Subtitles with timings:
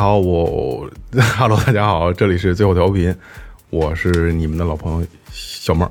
[0.00, 0.88] 家好，我
[1.36, 3.14] Hello，大家好，这里是最后调频，
[3.68, 5.90] 我是你们的老朋友小妹儿。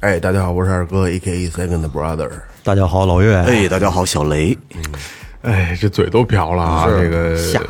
[0.00, 2.28] 哎，大家好，我是二哥，A K A Second Brother。
[2.64, 3.36] 大家好，老岳。
[3.36, 4.58] 哎，大家好，小雷，
[5.42, 6.88] 哎，这嘴都瓢了啊！
[6.88, 7.68] 这个吓的。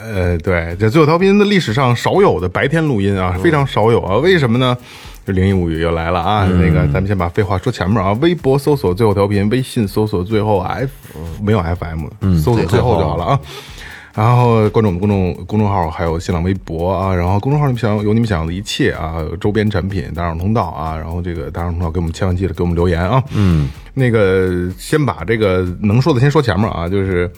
[0.00, 4.16] 呃，对，这最后调频的历史上少有的白天录音啊，非常少有啊。
[4.16, 4.74] 为什么呢？
[5.26, 6.46] 这灵异物语又来了啊！
[6.46, 8.14] 那个，咱们先把废话说前面啊。
[8.22, 10.90] 微博搜索最后调频，微信搜索最后 F，
[11.42, 12.06] 没有 FM，
[12.42, 13.40] 搜索最后就好了啊。
[14.14, 17.14] 然后关注我们公众公众号，还有新浪微博啊。
[17.14, 20.96] 然后公众号你们想有你们想要的一切啊，周边产品、打赏通道啊。
[20.96, 23.22] 然后这个打赏通道给我们千万记得给我们留言啊。
[23.34, 27.30] 嗯，那个先把这个能说的先说前面啊，就是。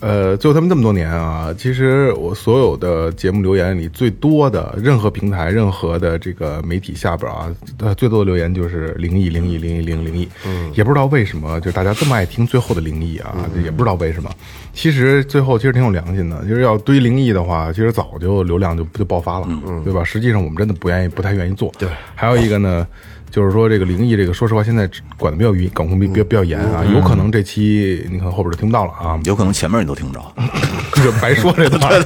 [0.00, 10.28] 呃，最后他们这么多年啊，其实我所有的节目留言里最多的，任何平台、任何的这个媒体下边啊，呃，最多的留言就是灵异、灵异、灵异、灵灵异。
[10.44, 14.30] 嗯，也不知道为什么，就大家这么爱听最后的灵异啊，也不知道为什么。
[14.74, 19.48] 其实最后其实挺有良心的，就是要堆灵异的话，其实早就流量就就爆发了，
[19.84, 20.04] 对吧？
[20.04, 21.72] 实际上我们真的不愿意，不太愿意做。
[21.78, 22.86] 对，还有一个呢。
[23.34, 26.84] 就是说，这个灵异，这个说实话，现在管的比较严，管控比比比较严啊。
[26.84, 30.32] 有可能这期你看后边就听不到了啊，有可能前面你都听不着，
[31.02, 32.00] 就白说这段。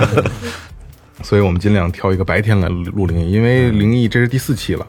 [1.24, 4.86] 所以我们尽量挑一个白天来录灵异，因为灵异这是第四期了。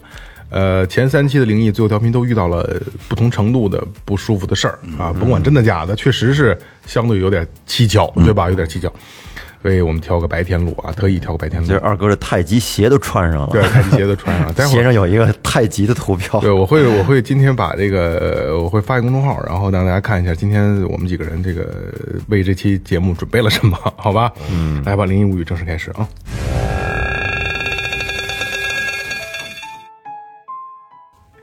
[0.50, 2.70] 呃，前三期的灵异最后调频都遇到了
[3.08, 8.50] 不同程度的不舒服的事儿啊，甭管真的假的，确实是相对有点蹊跷，对吧？
[8.50, 8.91] 有点蹊跷。
[9.62, 11.68] 所以我们挑个白天录啊，特意挑个白天录。
[11.68, 14.54] 这二哥的太极鞋都穿上了，对，太极鞋都穿上了。
[14.58, 16.40] 待会鞋上有一个太极的图标。
[16.40, 21.94] 对，我会我会今天把这个我会发一公众号，然后让大家看一下今天我们几个人这个
[22.28, 24.32] 为这期节目准备了什么，好吧？
[24.52, 26.08] 嗯，来吧，灵异物语正式开始啊。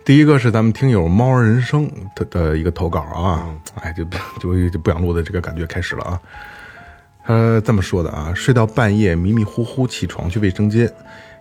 [0.05, 3.47] 第一个是咱们听友猫儿人生的的一个投稿啊，
[3.83, 4.03] 哎，就
[4.41, 6.21] 就就不想录的这个感觉开始了啊。
[7.29, 10.91] 他这么说的啊，睡到半夜迷迷糊糊起床去卫生间，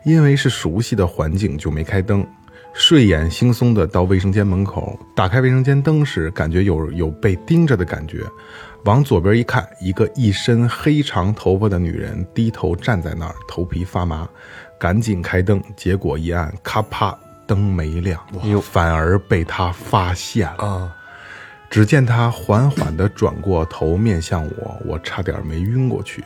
[0.03, 2.27] 因为是熟悉的环境就没开灯，
[2.73, 8.21] 睡眼惺忪的到卫生间门口，打开卫生间灯时，感觉有有被盯着的感觉，
[8.83, 14.27] 往左边一看，一个一身黑长头发的女人低头站在那儿，头皮发麻，
[14.77, 17.17] 赶紧开灯，结果一按，咔啪，
[17.47, 18.21] 灯没亮，
[18.61, 20.91] 反而被他发现了。
[21.69, 26.23] 只见他缓缓地转过头，面向我，我差点没晕过去，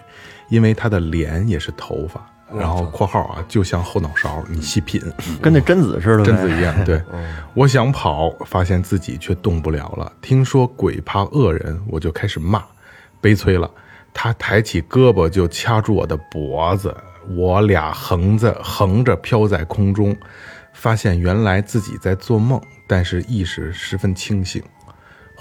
[0.50, 5.02] 因为他的脸也是头发，然后（括号啊）就像后脑勺，你细品，
[5.41, 6.85] 跟那贞子似的，贞子一样。
[6.85, 7.02] 对，
[7.56, 10.12] 我想跑，发现自己却动不了了。
[10.22, 12.63] 听说鬼怕恶人，我就开始骂，
[13.19, 13.69] 悲催了。
[14.13, 16.96] 他抬起胳膊就掐住我的脖子，
[17.29, 20.16] 我俩横着横着飘在空中，
[20.73, 24.62] 发现原来自己在做梦，但是意识十分清醒。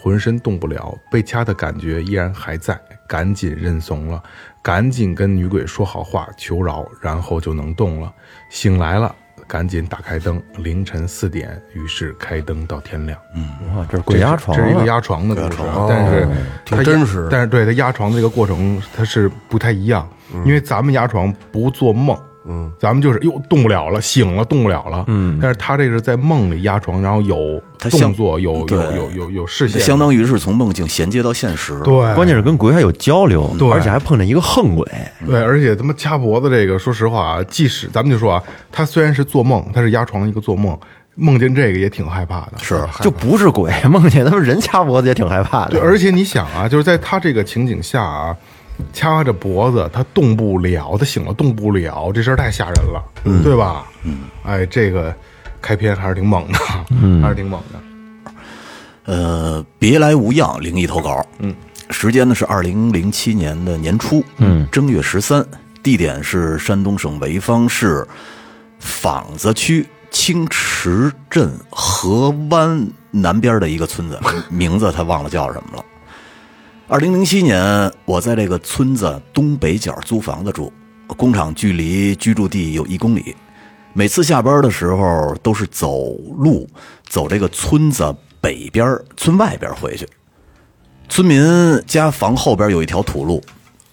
[0.03, 4.23] 浑身动不了，被掐的感觉依然还在，赶紧认怂了，
[4.63, 8.11] 赶紧跟女鬼说好话求饶，然后就能动了。
[8.49, 9.15] 醒来了，
[9.47, 13.19] 赶紧打开灯，凌晨四点，于是开灯到天亮。
[13.35, 16.29] 嗯，哇，这是鬼压床，这是一个压床的故事，但是
[16.65, 17.29] 挺真实。
[17.31, 20.09] 但是对他压床的这个过程，它是不太一样，
[20.47, 22.19] 因为咱们压床不做梦。
[22.47, 25.05] 嗯，咱们就是哟动不了了，醒了动不了了。
[25.09, 31.79] 嗯，但是他这是在梦里压床，然后有动作，有有有有有视线，相当于是从梦境衔接到现实。
[31.81, 34.87] 对，关键是跟鬼还有交流，对，而且还碰见一个横鬼。
[35.27, 40.79] 对，而且他妈掐脖子这个，说实话啊，即使咱们就说啊，他虽然是做梦，他是压床一个做梦，
[41.17, 42.53] 梦见这个也挺害怕的。
[42.57, 45.73] 是，就不是鬼， 梦见他们人掐脖子也挺害怕的。
[45.73, 48.35] 对，而且你想啊，就是在他这个情景下啊。
[48.93, 53.03] 掐着脖子，他动不了，他醒了动不了，这事儿太吓人了，
[53.43, 53.87] 对吧？
[54.05, 55.15] 嗯，哎，这个
[55.61, 56.59] 开篇还是挺猛的，
[56.91, 58.33] 嗯还是挺猛的。
[59.05, 61.55] 呃，别来无恙灵异投稿，嗯，
[61.91, 65.45] 时间呢是二零零七年的年初，嗯，正月十三，
[65.83, 68.07] 地点是山东省潍坊市
[68.79, 75.85] 坊子区青池镇河湾南边的一个村子，名字他忘了叫什么了。
[76.91, 80.73] 二零零七年，我在这个村子东北角租房子住，
[81.07, 83.37] 工厂距离居住地有一公里。
[83.93, 86.69] 每次下班的时候都是走路
[87.09, 90.05] 走这个村子北边村外边回去。
[91.09, 91.41] 村民
[91.87, 93.41] 家房后边有一条土路，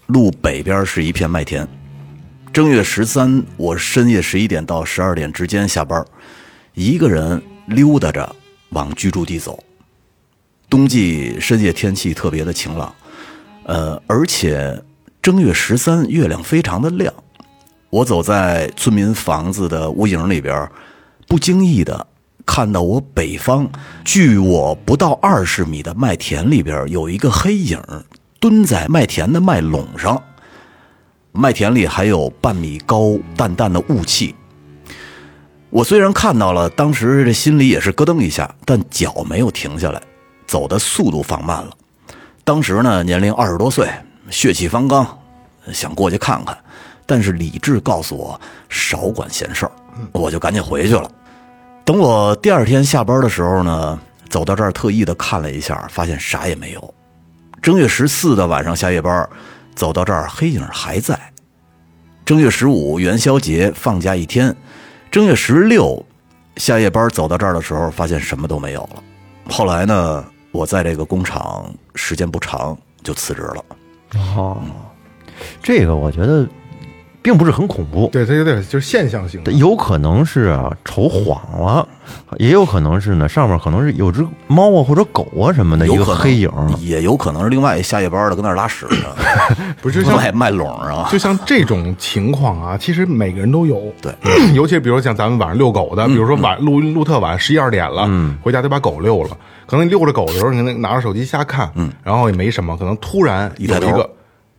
[0.08, 1.68] 路北边是一片麦田。
[2.52, 6.04] 正月十三，我深夜十一点到十二点之间下班，
[6.74, 8.36] 一个人溜达着
[8.70, 9.64] 往居住地走。
[10.70, 12.94] 冬季深夜天气特别的晴朗，
[13.64, 14.82] 呃，而且
[15.22, 17.14] 正月十三月亮非常的亮。
[17.90, 20.70] 我走在村民房子的屋影里边，
[21.26, 22.06] 不经意的
[22.46, 23.70] 看到我北方
[24.04, 27.82] 距我不到二十米的麦田里边有一个黑影
[28.40, 30.22] 蹲在麦田的麦垄上，
[31.32, 34.36] 麦田里还有半米高淡淡的雾气。
[35.70, 40.02] 我虽然看到了，当时这心里也是咯噔一下，但脚没有停下来，
[40.48, 41.70] 走的速度放慢了。
[42.44, 43.90] 当时呢，年龄二十多岁，
[44.30, 45.06] 血气方刚，
[45.74, 46.58] 想过去看看，
[47.06, 48.40] 但是理智告诉我
[48.70, 49.72] 少管闲事儿，
[50.14, 51.12] 我就赶紧回去了。
[51.84, 54.00] 等我第二天下班的时候呢，
[54.30, 56.94] 走到这儿特意的看了一下，发现啥也没有。
[57.62, 59.28] 正月十四的晚上下夜班，
[59.76, 61.20] 走到这儿黑影还在。
[62.26, 64.56] 正月十五元宵节放假一天，
[65.10, 66.06] 正月十六
[66.58, 69.04] 下夜班走到这儿的时候，发现什么都没有了。
[69.50, 70.26] 后来呢，
[70.58, 73.64] 我在这个工厂时间不长，就辞职了。
[74.16, 74.60] 哦，
[75.62, 76.48] 这个我觉得
[77.28, 79.52] 并不是很恐怖，对，它有点就是现象性的。
[79.52, 81.86] 有可能是啊瞅晃了，
[82.38, 86.50] 也有可能是呢上面可能是有只猫啊或者狗啊什么的一有可能个黑影。
[86.80, 91.10] 也有可能是另外一下夜班的跟那儿拉屎呢， 不是像卖卖笼啊。
[91.12, 93.92] 就像这种情况啊，其实每个人都有。
[94.02, 94.14] 对，
[94.56, 98.08] 尤其比如像咱们晚上遛狗的，比如说晚录录特晚，十一二点了，
[98.42, 99.32] 回家得把狗遛了。
[99.66, 101.70] 可能你遛着狗的时候，你可能拿着手机瞎看，
[102.02, 104.10] 然后也没什么，可能突然有一抬头一个，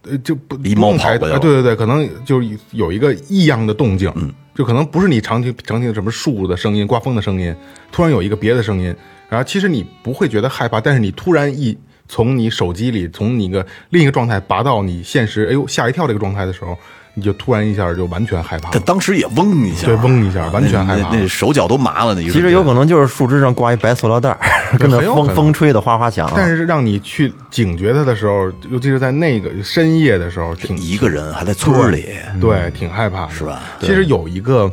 [0.02, 1.34] 呃，就不一不用抬猫跑过去了。
[1.34, 4.12] 呃对对对，可能就是有一个异样的动静，
[4.54, 7.54] 就可能不是你常听常听什么树的声音、刮风的声音，
[7.90, 8.94] 突然有一个别的声音，
[9.28, 11.76] 然后其实你不会觉得害怕，但是你突然一
[12.08, 16.76] 从你手机里从你一个另一个状态拔到你现实，哎呦吓一跳这个状态的时候，
[17.14, 18.84] 你就突然一下就完全害怕他了。
[18.86, 22.14] 当时也嗡一下，对嗡一下完全害怕那那那手脚都麻了。
[22.14, 24.38] 那一其实有可能就是树枝上挂一白塑料袋儿，
[24.78, 26.30] 跟着风风吹的哗哗响。
[26.34, 32.06] 但是让你去警觉它的时候，尤其是在那个深夜的时候，挺一个人还在村里，
[32.40, 33.60] 对，挺害怕的，是吧？
[33.80, 34.70] 其实有一个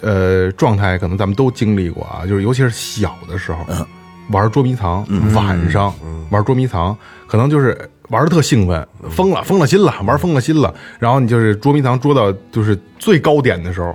[0.00, 3.84] 呃状态，可能咱们都经历过啊，就是尤其是小的时候，嗯。
[4.30, 5.92] 玩捉迷藏，晚上
[6.30, 6.96] 玩捉迷藏，
[7.26, 7.78] 可能就是
[8.08, 13.94] 玩的特兴奋，疯了，疯了心了，玩疯了心了，然后你就是捉迷藏捉到就是最高点的时候。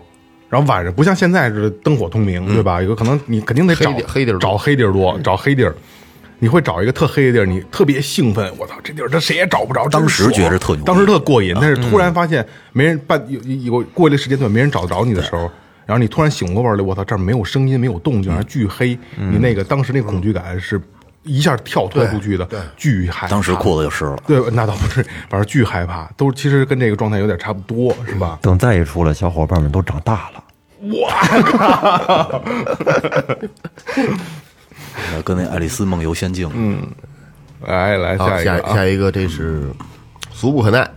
[0.49, 2.81] 然后晚上不像现在是灯火通明，对吧？
[2.81, 5.75] 有可能你肯定得找黑地儿找黑地儿多，找黑地儿。
[6.41, 9.85] 你会找一个特黑的地儿，你特别兴奋，我操，这地儿这谁也找不着。
[9.89, 15.51] 当时觉得特牛当时特过瘾，但是突然发现没人半有有过一个时间段没人找着你的时候，
[15.85, 20.81] 然后你突然醒过味儿来，我操，这儿没有声音，没有动静，还巨黑，你那个当时那个恐惧感是
[21.23, 23.27] 一下跳脱出去的，巨害怕。
[23.27, 24.17] 当时裤子就湿了。
[24.25, 28.39] 对，那倒不是，反正巨害怕，都其实跟这个状态有点差不多，是吧？
[28.41, 30.43] 等再一出来，小伙伴们都长大了。
[35.13, 36.87] 呃 跟那《爱丽丝梦游仙境》嗯，
[37.67, 39.69] 来来好，下下一个啊，下一个，这是
[40.31, 40.89] 俗不可耐。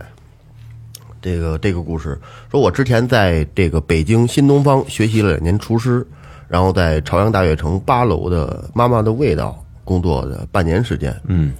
[1.21, 2.19] 这个这个故事
[2.51, 6.05] 说，我之前在这个北京新东方学习了两年厨师，
[6.47, 11.15] 然后在朝阳大悦城八楼的妈妈的味道工作的半年时间。
[11.25, 11.53] 嗯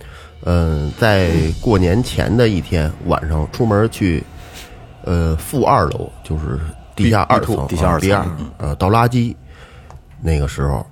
[0.43, 4.23] 嗯，在过年前的一天晚上出门去，
[5.03, 6.59] 呃，负二楼就是
[6.95, 9.35] 地下二层，地下二层呃倒垃圾，
[10.21, 10.85] 那个时候。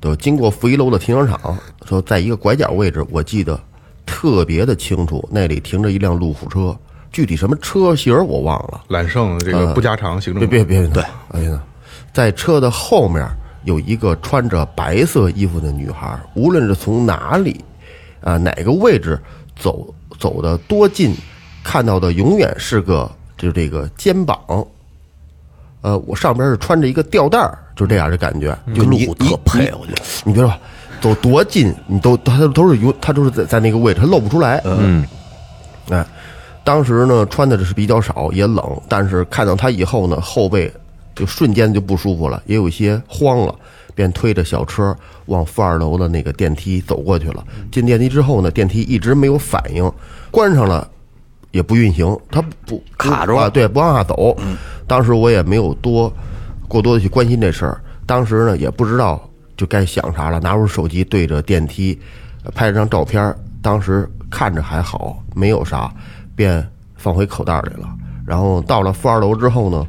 [0.00, 3.56] 就经过负一楼的停车场，说在一个拐角位置，我记得
[4.04, 6.76] 特别的清楚，那里停着一辆路虎车，
[7.12, 8.80] 具体什么车型我忘了。
[8.88, 11.62] 揽胜这个不加长行政别别别，对，哎呀，
[12.12, 13.24] 在车的后面
[13.64, 17.64] 有一个穿着白色衣服的女孩，无论是从哪里
[18.20, 19.18] 啊哪个位置
[19.56, 21.14] 走走的多近，
[21.62, 24.38] 看到的永远是个就这个肩膀。
[25.80, 30.54] 呃，我上边是穿着一个吊带儿，就这样的感觉，就你路虎特配我觉得你别说，
[31.00, 34.62] 走多近，你都他都是有，他都是在在那个位置，他露不出来。
[34.64, 35.04] 嗯，
[35.88, 36.06] 哎，
[36.62, 40.72] 当时呢穿的是比较少，也冷，但是看到他以后呢，后背
[41.14, 43.54] 就瞬间就不舒服了，也有一些慌了，
[43.94, 47.44] 便推着小车往负二楼的那个电梯走过去了。
[47.70, 49.90] 进电梯之后呢，电梯一直没有反应，
[50.30, 50.88] 关上了。
[51.50, 54.34] 也不运行，它不卡住了啊，对，不往下走。
[54.86, 56.10] 当时我也没有多
[56.66, 59.20] 过多的去关心这事儿，当时呢也不知道
[59.54, 62.00] 就该想啥了，拿出手机对着电梯
[62.42, 65.92] 呃拍了张照片，当时看着还好，没有啥，
[66.34, 66.66] 便
[66.96, 67.86] 放回口袋里了。
[68.24, 69.86] 然后到了负二楼之后呢，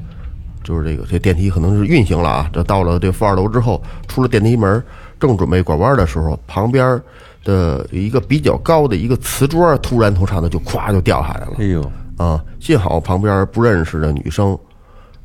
[0.63, 4.83] 就是这个这电梯可能是运行了啊，这到了这负二楼之后，出了电梯门，
[5.19, 7.01] 正准备拐弯的时候，旁边
[7.43, 11.65] 的一个比较高的一个瓷砖突然从上头就咵就掉下来了哎。
[11.65, 14.57] 呦，啊，幸好旁边不认识的女生，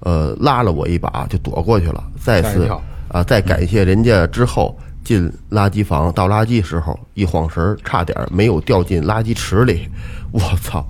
[0.00, 2.02] 呃，拉了我一把就躲过去了。
[2.20, 2.68] 再次
[3.08, 9.88] 啊，再感谢人家之后，进垃圾房倒垃圾时候一晃神儿，差点没有掉进垃圾池里。
[10.30, 10.84] 我操！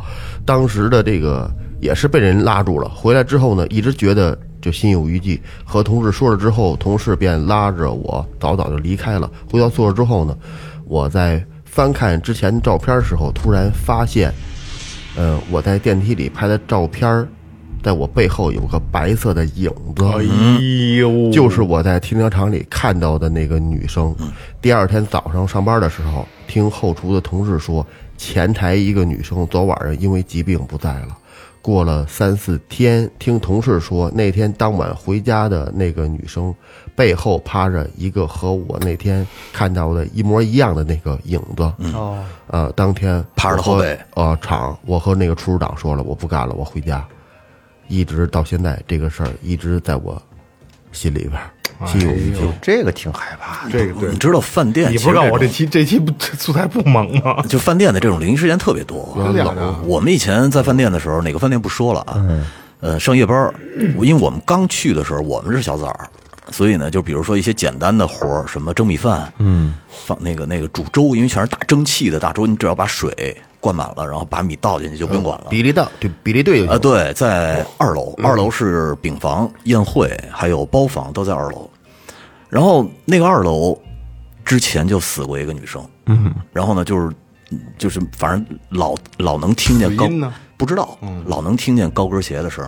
[0.45, 1.49] 当时的这个
[1.81, 2.89] 也是被人拉住了。
[2.89, 5.41] 回来之后呢，一直觉得就心有余悸。
[5.65, 9.31] 和同事说了之后，同事便拉着我早早就离开了。
[9.51, 10.37] 回到宿舍之后呢，
[10.85, 14.33] 我在翻看之前照片时候，突然发现。
[15.17, 17.27] 呃，我在电梯里拍的照片儿，
[17.83, 20.23] 在我背后有个白色的影子，哎
[20.97, 24.15] 呦，就是我在停车场里看到的那个女生。
[24.63, 27.85] 第二天早上上班的时候，听后厨的同事说，
[28.17, 31.19] 前台一个女生昨晚上因为疾病不在了。
[31.69, 36.55] 过了三四天，听同事说，那天当晚回家的那个女生
[36.97, 41.71] 背后趴着一个和我那天看到的一模一样的那个影子。
[41.93, 47.07] 哦，呃，当天趴着后背呃，厂我和那个厨师长说了，我不干了，我回家。
[47.87, 50.21] 一直到现在，这个事儿一直在我
[50.93, 52.41] 心里边儿，心有余悸。
[52.61, 53.71] 这个挺害怕的。
[53.71, 54.91] 这个对你，知道饭店？
[54.91, 57.43] 你不知道我这期这期不 素材不猛吗？
[57.49, 58.99] 就饭店的这种灵异事件特别多。
[59.85, 62.25] 我们以前在饭店的时候，哪个饭店不说了啊？
[62.81, 66.09] 呃，上夜班儿，因为我们刚去的时候，我们是小崽儿，
[66.53, 69.75] 所以呢，就比如说一些简单的活儿，什么蒸米饭，嗯，
[70.07, 75.47] 放那个那个煮粥，因为全是大蒸汽的大粥，你只要把水灌满了，然后把米倒进去就不用管了。
[75.51, 81.69] 比例大，对比例对啊，对，在二楼，二楼是饼房、宴会，还有包房都在二楼。
[82.49, 83.79] 然后那个二楼
[84.45, 87.15] 之前就死过一个女生，嗯，然后呢，就是
[87.77, 90.09] 就是反正老老能听见高
[90.57, 90.97] 不知道，
[91.27, 92.67] 老能听见高跟鞋的声，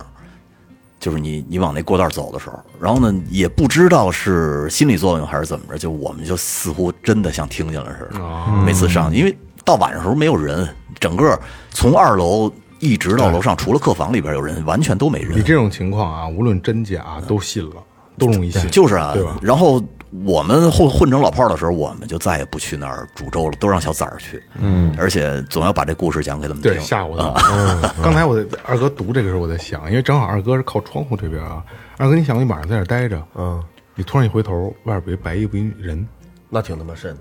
[0.99, 8.19] 就是你你往那过道走的时候，然后呢也不知道是心理作用还是怎么着，就我们就似乎真的像听见了似的。
[8.63, 10.67] 每次上去，因为到晚上的时候没有人，
[10.99, 11.39] 整个
[11.71, 15.43] 从二楼一直到楼上，除了客房里边有人，完全都没人你。
[15.43, 17.75] 这种情况啊，无论真假都信了，
[18.17, 19.81] 都容易信，就是啊对吧？，然后
[20.25, 24.41] 我们混混成老炮儿的时候，我们就再也不去那儿煮粥了，都让小崽儿去。
[24.59, 26.73] 嗯，而且总要把这故事讲给他们听。
[26.73, 27.33] 对，吓我的。
[27.51, 31.63] 嗯， 刚才我在二哥读这个时候，我在想，因为正好二哥是靠窗户这边啊。
[31.97, 33.63] 二哥，你想你晚上在这儿待着，嗯，
[33.95, 36.05] 你突然一回头，外边有一白衣服一人，
[36.49, 37.19] 那挺他妈瘆的。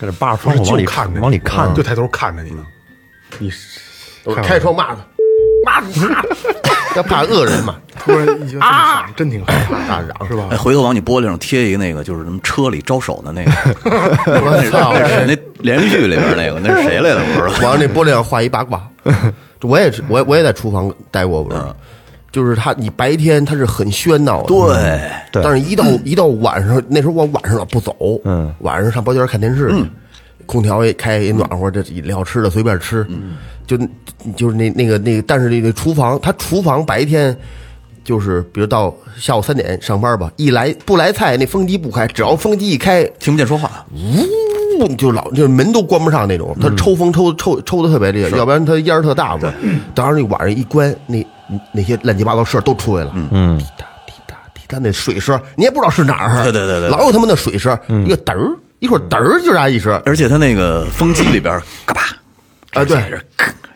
[0.00, 2.64] 搁这扒着窗户往里就看着往里看，就抬头看着你呢，
[3.38, 3.78] 你是
[4.42, 5.00] 开窗骂他，
[5.64, 6.24] 骂 他，
[6.96, 7.76] 要怕恶人嘛。
[8.02, 10.56] 突然一觉得啊，真挺害怕，大嚷是吧哎，？
[10.56, 13.50] 回头往你玻璃上贴一个那个，就是什么车里招手的那个，
[14.40, 14.94] 我操！
[14.94, 17.20] 那是那连续剧里边那个，那是谁来的？
[17.34, 17.68] 不知道。
[17.68, 18.80] 往那玻璃上画一八卦。
[19.60, 21.60] 我也是，我我也在厨房待过，不是？
[22.32, 25.00] 就是他，你白天他是很喧闹的，对，
[25.32, 25.42] 对。
[25.42, 27.94] 但是一到一到晚上，那时候我晚上老不走，
[28.24, 29.88] 嗯，晚上上包间看电视嗯，
[30.46, 33.36] 空调也开也暖和，这饮料吃的随便吃，嗯。
[33.66, 33.78] 就
[34.36, 37.36] 就是那那个那个，但是那个厨房，他厨房白天。
[38.02, 43.84] 就是，比如到下午三点上班吧，一来不来菜，那风机不开，只要风机一开，听不见说话。
[44.80, 49.52] 呜，就老就是门都关不上那种，他抽风抽抽抽的特别厉害，要不然他烟儿特大嘛。
[49.94, 51.24] 当然那晚上一关，那
[51.72, 62.00] 那些乱七八糟事儿都出来了，嗯，滴答滴答滴答那水声，你也不知道是哪儿，对对对对老有他妈的水声，一个嘚儿，一会儿嘚儿就啥一声，而且他那个风机里边，嘎巴
[62.80, 62.96] 啊对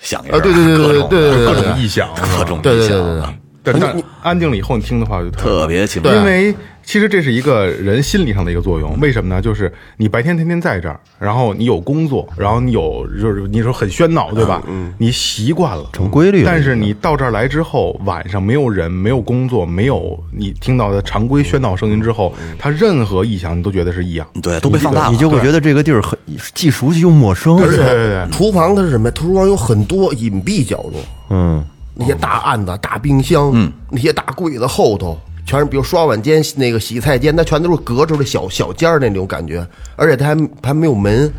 [0.00, 6.08] 响一啊，对对对对对对对各种异响，各种对对异响对对对啊，但但安静了以后，你听的话就特别清楚。
[6.10, 8.98] 因为其实这是一个人心理上的一个作用。
[9.00, 9.40] 为什么呢？
[9.40, 14.62] 就是你白天天天在这儿，然后你有工作，然后你有就是你说很喧闹，对吧？
[14.68, 24.26] 嗯，你习惯了，成规律但是你到这儿来之后，晚上没有人，没有工作，没有你听到的常规喧闹声音之后，它任何异响你都觉得是异样。
[24.42, 25.10] 对，都被放大了。
[25.12, 26.18] 你就会觉得这个地儿很
[26.54, 27.56] 既熟悉又陌生。
[27.56, 29.12] 对对对对，厨房它是什么呀？
[29.14, 31.00] 厨房有很多隐蔽角落，
[31.30, 31.64] 嗯，
[31.94, 41.32] 那些大案子、大冰箱，嗯，那些大柜子后头，全是比如刷碗间、那个洗菜间，它全都是隔出的小小间儿那种感觉，而且它还还没有门，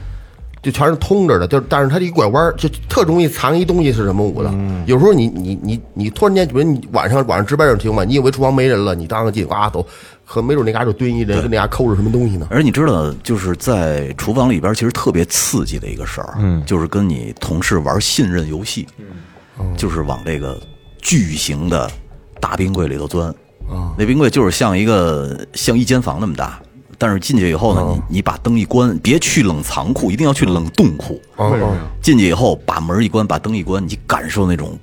[0.62, 4.54] 就全是通着的，就但是它这一拐弯儿就特容易藏一东西是什么物的。
[4.86, 9.86] 有时候你你你你突然间，比如你晚上晚上值班有情况，你以为厨房没人了，你当个进呱走，
[10.26, 12.48] 可没准那嘎就蹲一人，跟那嘎抠着什么东西呢。
[12.52, 18.88] 而你知道，就是在厨房里边，其实特别刺激的一个事儿，嗯，就是跟你同事玩信任游戏，
[19.60, 20.60] 嗯，就是往这个
[21.02, 21.90] 巨型的
[22.40, 23.34] 大冰柜里头钻，
[23.70, 26.62] 啊，那冰柜就是像一个像一间房那么大，
[26.98, 31.82] 但是进去以后呢，你你把灯一关，别去冷藏库，一定要去冷冻库，为什么呀？
[32.02, 34.78] 进去以后把门一关，把灯一关，你感受那种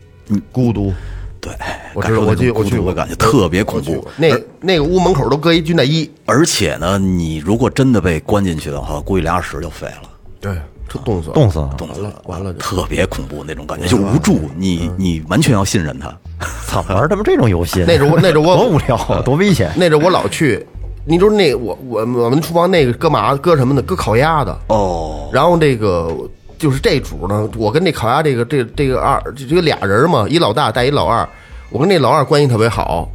[0.50, 0.92] 孤独，
[1.40, 1.52] 对，
[1.94, 4.06] 我知道，感受那种我去我去孤独的感觉特别恐怖。
[4.16, 4.28] 那
[4.60, 10.10] 那个屋门口都搁一军大衣，而且呢，你如果真的被关进去的话，估计俩小时就废了，
[10.40, 10.56] 对，
[10.88, 12.58] 就冻死了，冻死了，冻死完了完了就。
[12.58, 16.14] 特别恐怖那种感觉，就无助，你你完全要信任他。
[16.66, 19.70] 操，玩他妈这种游戏，那时候那时候我 多无聊啊，多危险！
[19.76, 20.64] 那阵儿我老去，
[21.04, 23.82] 你说那我我我们厨房那个搁嘛搁什么呢？
[23.82, 24.56] 搁烤鸭的。
[24.68, 26.10] 哦，然后这个
[26.58, 31.28] 就是这主呢，我跟那烤鸭这个这这个二这这个俩人嘛，一老大带一老二，
[31.70, 33.08] 我跟那老二关系特别好。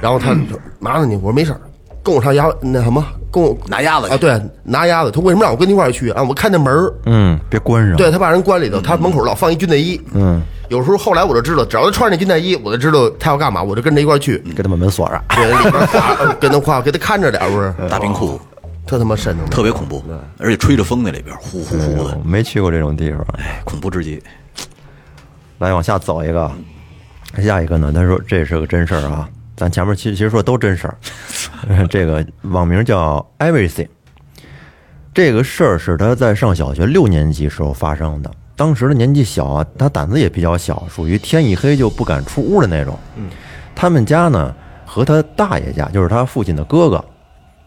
[0.00, 1.16] 然后他说嘛呢你？
[1.16, 1.60] 我说没事儿，
[2.02, 5.10] 跟我上鸭那什么，跟我拿鸭子啊，对，拿鸭子。
[5.10, 6.22] 他为什么让我跟你一块儿去啊？
[6.22, 7.96] 我看那门儿，嗯，别关上。
[7.96, 9.98] 对他把人关里头，他门口老放一军大衣。
[10.12, 14.38] 嗯，有时候后来我就知道，只要他穿着那军大衣，我就知道他要干嘛，我就跟着一块儿去。
[14.56, 15.22] 给他把门锁上。
[15.28, 17.74] 对，里边夸跟他夸，给他看着点儿不是？
[17.88, 18.40] 大冰库
[18.86, 20.02] 特他妈瘆得慌，特别恐怖，
[20.38, 23.20] 而且吹着风那里边，呼呼呼的，没去过这种地方。
[23.38, 24.22] 哎，恐怖至极。
[25.58, 26.50] 来，往下走一个，
[27.42, 27.92] 下一个呢？
[27.94, 30.96] 他说这是个真事儿啊，咱前面其实其实说都真事儿。
[31.88, 33.88] 这个网名叫 Everything，
[35.14, 38.30] 这个事儿是他在上小学六年级时候发生的。
[38.56, 42.98] 当时的年纪小啊，他胆子也比较小，属于天一黑就不敢出屋的那种。
[43.16, 43.28] 嗯，
[43.74, 47.04] 他们家呢和他大爷家，就是他父亲的哥哥，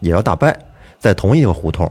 [0.00, 0.50] 也叫大伯，
[0.98, 1.90] 在同一个胡同。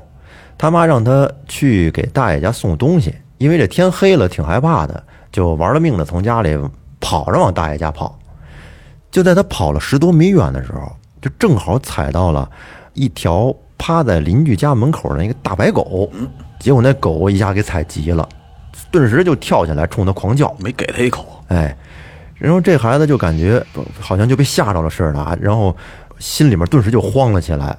[0.58, 6.58] 他妈让他去给大爷家送东西，因为这天黑了，挺害怕的，就玩了命的从家里
[7.00, 8.18] 跑着往大爷家跑。
[9.12, 12.50] 就在他跑了十多米远的时候，就正好踩到了
[12.94, 16.10] 一条趴在邻居家门口的那个大白狗，
[16.60, 18.28] 结果那狗一下给踩急了，
[18.92, 20.56] 顿时就跳起来冲他狂叫。
[20.60, 21.76] 没给他一口，哎，
[22.36, 23.64] 然后这孩子就感觉
[24.00, 25.76] 好像就被吓着了似的啊，然后
[26.20, 27.78] 心里面顿时就慌了起来。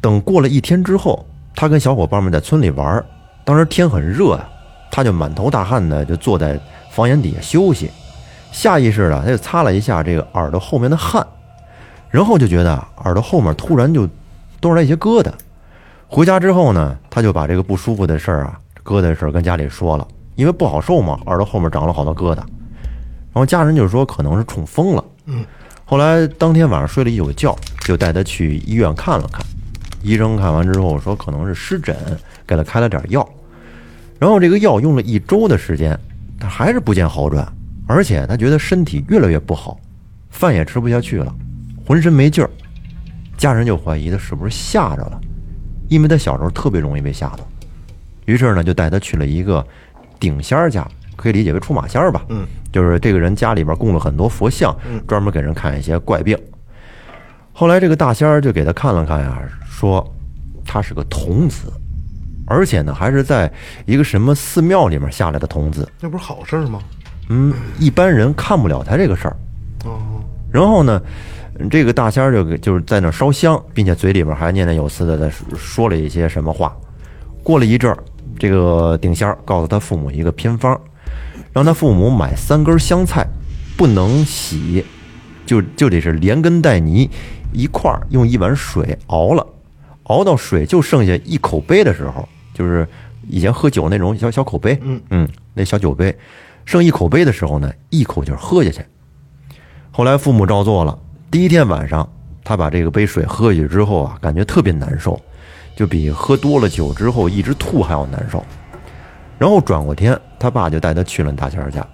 [0.00, 3.04] 等过了一天之后，他跟小伙伴们在村里玩，
[3.44, 4.48] 当时天很热呀、
[4.90, 6.58] 他就满头大汗的就坐在
[6.90, 7.90] 房檐底下休息，
[8.52, 11.26] 下意识的他就擦了一下这个耳朵后面的汗，
[12.10, 14.06] 然后就觉得啊耳朵后面突然就
[14.60, 15.32] 多出来一些疙瘩。
[16.06, 22.38] 回家之后呢，他就把这个不舒服的事儿啊，疙瘩的事儿跟家里说了，因为不好受嘛，耳朵后面长了好多疙瘩。
[22.38, 25.04] 然后家人就说可能是中风了。
[25.26, 25.44] 嗯，
[25.84, 29.44] 后来当天晚上睡了一宿觉，就带他去医院看了看。
[30.02, 31.94] 医生看完之后说可能是湿疹，
[32.46, 33.28] 给他开了点药。
[34.18, 35.98] 然后这个药用了一周的时间，
[36.40, 37.46] 他还是不见好转，
[37.86, 39.78] 而且他觉得身体越来越不好，
[40.30, 41.34] 饭也吃不下去了，
[41.86, 42.48] 浑身没劲儿。
[43.36, 45.20] 家人就怀疑他是不是吓着了，
[45.88, 47.46] 因为他小时候特别容易被吓到。
[48.28, 49.66] 于是呢，就带他去了一个
[50.20, 50.86] 顶仙儿家，
[51.16, 52.26] 可以理解为出马仙儿吧。
[52.28, 56.38] 嗯，就是这个人家里边供了很多佛像，专门给人看一些怪病。
[57.54, 60.06] 后来这个大仙儿就给他看了看呀，说
[60.62, 61.72] 他是个童子，
[62.46, 63.50] 而且呢还是在
[63.86, 65.90] 一个什么寺庙里面下来的童子。
[65.98, 66.80] 那不是好事吗？
[67.30, 69.36] 嗯，一般人看不了他这个事儿。
[69.86, 69.98] 哦，
[70.52, 71.00] 然后呢，
[71.70, 76.76] 这个大仙儿就给就是在那儿烧香，并且嘴里边还念念有词的在说说了一些什么话。
[77.42, 77.96] 过了一阵儿，
[78.36, 80.80] 这个顶仙儿告诉他父母一个偏方，
[81.52, 83.26] 让他父母买三根香菜，
[83.76, 84.84] 不能洗，
[85.46, 87.08] 就就得是连根带泥
[87.52, 89.46] 一块儿用一碗水熬了，
[90.04, 92.86] 熬到水就剩下一口杯的时候，就是
[93.26, 96.16] 以前喝酒那种小小口杯，嗯嗯，那小酒杯，
[96.64, 98.82] 剩一口杯的时候呢，一口气喝下去。
[99.90, 100.98] 后来父母照做了。
[101.30, 102.08] 第一天晚上，
[102.44, 105.20] 他把这个杯水喝下去之后啊，感觉特别难受，
[105.78, 108.44] 就比喝多了酒之后一直吐还要难受。
[109.38, 111.86] 然后转过天，他爸就带他去了大仙儿家，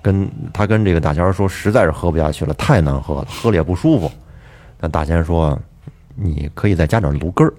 [0.00, 4.08] 跟他跟这个大仙儿说，实在是喝不下去了，太难喝了，喝了也不舒服。
[4.78, 5.58] 但大仙说，
[6.14, 7.52] 你可以再加点芦根儿。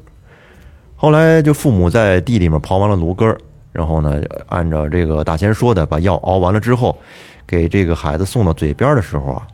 [0.95, 3.37] 后来就父母在地里面刨完了芦根儿，
[3.73, 6.97] 然后呢，按照这个大仙说的，把药熬完了之后，
[7.45, 9.45] 给这个孩子送到嘴边的时候啊，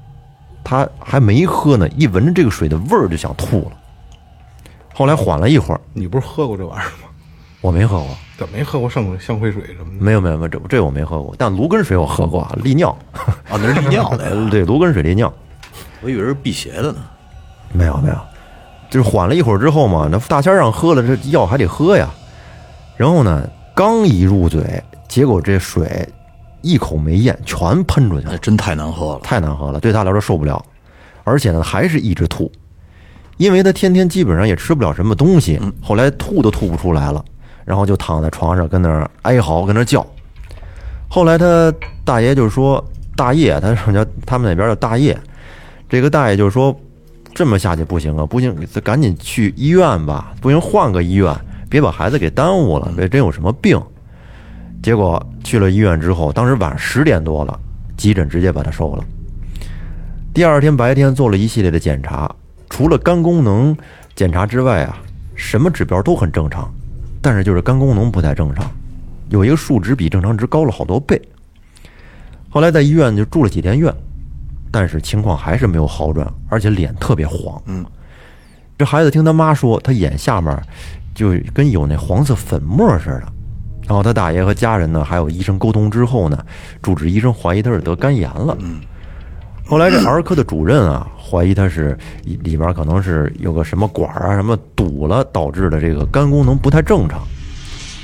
[0.63, 3.71] 他还没喝呢，一闻着这个水的味儿就想吐了。
[4.97, 7.07] 后来缓了一会儿，你不是喝过这玩意儿吗？
[7.61, 10.03] 我没喝过，怎么没喝过圣香灰水什么的？
[10.03, 15.31] 没有没有没有，这这我没喝过，但芦根水我喝过，啊，利尿，啊，那是利尿的呀， 对，芦根水利尿，
[16.01, 16.97] 我以为是辟邪的呢。
[17.71, 18.17] 没有没有，
[18.89, 22.09] 就是缓了一会儿之后嘛，那大仙让喝了，这药还得喝呀。
[22.95, 26.09] 然后呢，刚一入嘴，结果这水
[26.63, 29.19] 一口没咽，全喷出去了，真太难喝了。
[29.21, 30.59] 太难喝了，对他来说受不了。
[31.23, 32.51] 而且呢，还是一直吐，
[33.37, 37.23] 因为他天天基本上也吃不了什么东西，后来吐都吐不出来了，
[37.63, 40.05] 然后就躺在床上跟那儿哀嚎，跟那儿叫。
[41.07, 41.73] 后来他
[42.03, 42.83] 大爷就说
[43.15, 45.17] ：“大爷，他叫他们那边叫大爷。”
[45.87, 46.75] 这个大爷就说
[47.33, 51.33] ：“这么下去不行啊，不行，赶紧去医院吧，不行换个医院，
[51.69, 53.81] 别把孩子给耽误了，别真有什么病。”
[54.83, 57.59] 结果去了医院之后，当时晚上十点多了，
[57.95, 59.03] 急诊直接把他收了。
[60.33, 62.29] 第二天白天做了一系列的检查，
[62.69, 63.75] 除了肝功能
[64.15, 64.97] 检查之外啊，
[65.35, 66.71] 什么指标都很正常，
[67.21, 68.69] 但是就是肝功能不太正常，
[69.29, 71.21] 有一个数值比正常值高了好多倍。
[72.49, 73.93] 后来在医院就住了几天院，
[74.71, 77.61] 但是情况还是没有好转，而且脸特别黄。
[77.65, 77.85] 嗯，
[78.77, 80.59] 这孩子听他妈说，他眼下面
[81.13, 83.33] 就跟有那黄色粉末似的。
[83.87, 86.45] 然后他大爷和家人呢，还有医生沟通之后呢，
[86.81, 88.57] 主治医生怀疑他是得肝炎了。
[88.59, 88.81] 嗯，
[89.69, 97.21] 后来这儿科的主任啊，怀疑他是里边可能是有个什么管啊什么堵了，导致的这个肝功能不太正常。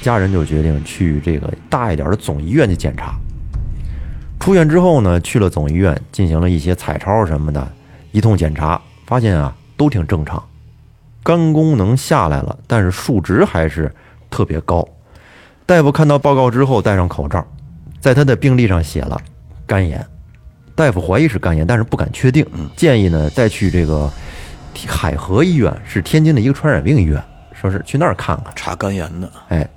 [0.02, 3.16] 家人就决定去这个大一点的总医院去检查。
[4.42, 7.66] 出院之后呢，去了总医院进行了一些彩超什么的，
[8.12, 10.44] 一通检查，发现啊都挺正常，
[11.24, 13.90] 肝功能下来了，但是数值还是
[14.30, 14.86] 特别高。
[15.66, 17.48] 大夫看到报告之后，戴上口罩，
[18.02, 19.18] 在他的病历上写了
[19.66, 20.06] 肝炎。
[20.76, 24.12] 大夫怀疑是肝炎，但是不敢确定，建议呢再去这个
[24.88, 28.52] 海河医院，是天津的一个传染病医院，说是去那儿看看。
[28.56, 29.70] 查肝炎的，哎，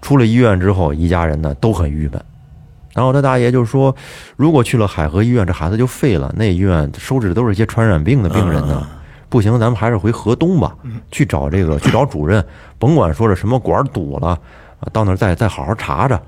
[0.00, 2.20] 出了医院之后，一家人呢都很郁闷。
[2.94, 3.94] 然后他大爷就说，
[4.36, 6.32] 如果去了海河医院，这孩子就废了。
[6.36, 8.86] 那医院收治的都是一些传染病的病人呢，
[9.28, 10.74] 不行，咱们还是回河东吧，
[11.10, 12.44] 去找这个去找主任，
[12.78, 14.28] 甭管说是什么管堵了，
[14.80, 16.20] 啊，到那儿再再好好查查。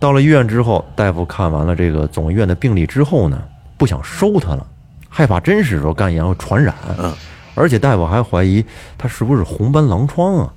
[0.00, 3.40] 到了医院之后，大夫看完了这个总医院的病历之后呢，
[3.76, 4.66] 不想收他了，
[5.10, 7.14] 害怕真是说肝炎会传染，嗯，
[7.54, 8.64] 而且大夫还怀疑
[8.96, 10.52] 他是不是红斑狼疮啊。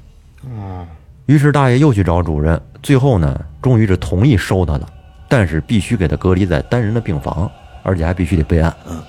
[0.46, 0.88] 哦，
[1.26, 4.88] 于是大爷又去找主任，最后呢，终于是同意收他了，
[5.28, 7.52] 但是必须给他隔离在单人的病房，
[7.84, 8.74] 而且还必须得备案。
[8.90, 9.04] 嗯，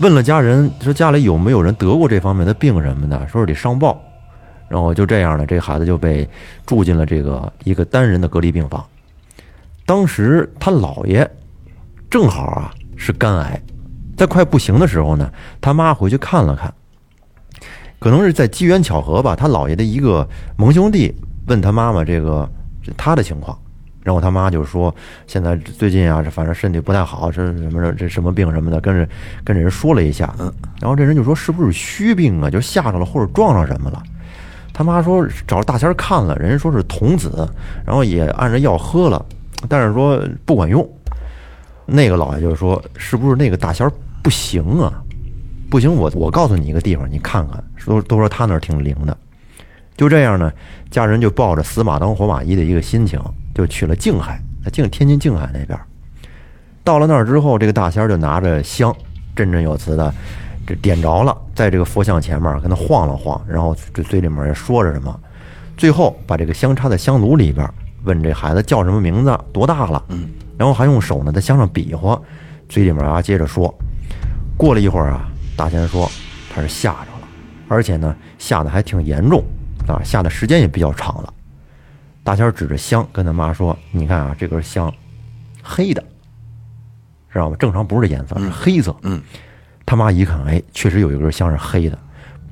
[0.00, 4.00] 问了家人，说家里有没有人得过这方面的病什么的，说是得上报。
[4.68, 6.26] 然后就这样呢，这孩子就被
[6.64, 8.82] 住进了这个一个单人的隔离病房。
[9.92, 11.30] 当时他姥爷
[12.08, 13.60] 正好啊是肝癌，
[14.16, 16.72] 在快不行的时候呢，他妈回去看了看，
[17.98, 20.26] 可能是在机缘巧合吧，他姥爷的一个
[20.56, 21.14] 盟兄弟
[21.46, 22.48] 问他妈妈这个
[22.96, 23.54] 他的情况，
[24.02, 24.94] 然后他妈就说
[25.26, 29.06] 现在最近啊，这反正身体不太好，这什么这什么病什么的，跟着
[29.44, 30.50] 跟着人说了一下，嗯，
[30.80, 34.02] 然后这人就说是不是虚病啊，就吓着了或者撞上什么了。
[34.72, 37.46] 他妈说找大仙看了，人家说是童子，
[37.84, 39.22] 然后也按着药喝了，
[39.68, 40.88] 但是说不管用。
[41.84, 45.02] 那个老爷就说是不是那个大仙儿不行啊？
[45.68, 49.16] 不行，我我告诉你一个地方，你看看，都都说他那儿挺灵的。
[49.96, 50.52] 就这样呢，
[50.90, 53.20] 家人就抱着死马当活马医的一个心情，
[53.54, 55.78] 就去了静海，在静天津静海那边。
[56.84, 58.94] 到了那儿之后，这个大仙儿就拿着香，
[59.34, 60.14] 振振有词的。
[60.64, 65.20] 这点着了，在这个佛像前面跟他晃了晃，然后这嘴里面说着什么，
[65.76, 67.68] 最后把这个香插在香炉里边，
[68.04, 72.20] 问这孩子叫什么名字，多大了，嗯，然后还用手呢在箱上比划，
[72.68, 73.72] 嘴里面啊接着说。
[74.56, 76.10] 过了一会儿啊，大仙说
[76.54, 77.28] 他是吓着了，
[77.68, 79.42] 而且呢吓得还挺严重
[79.88, 81.32] 啊，吓的时间也比较长了。
[82.22, 84.92] 大仙指着香跟他妈说：“你看啊，这根香
[85.62, 86.00] 黑的，
[87.32, 87.56] 知道吗？
[87.58, 89.20] 正常不是这颜色，是黑色。”嗯。
[89.84, 91.98] 他妈一看，哎，确实有一根香是黑的，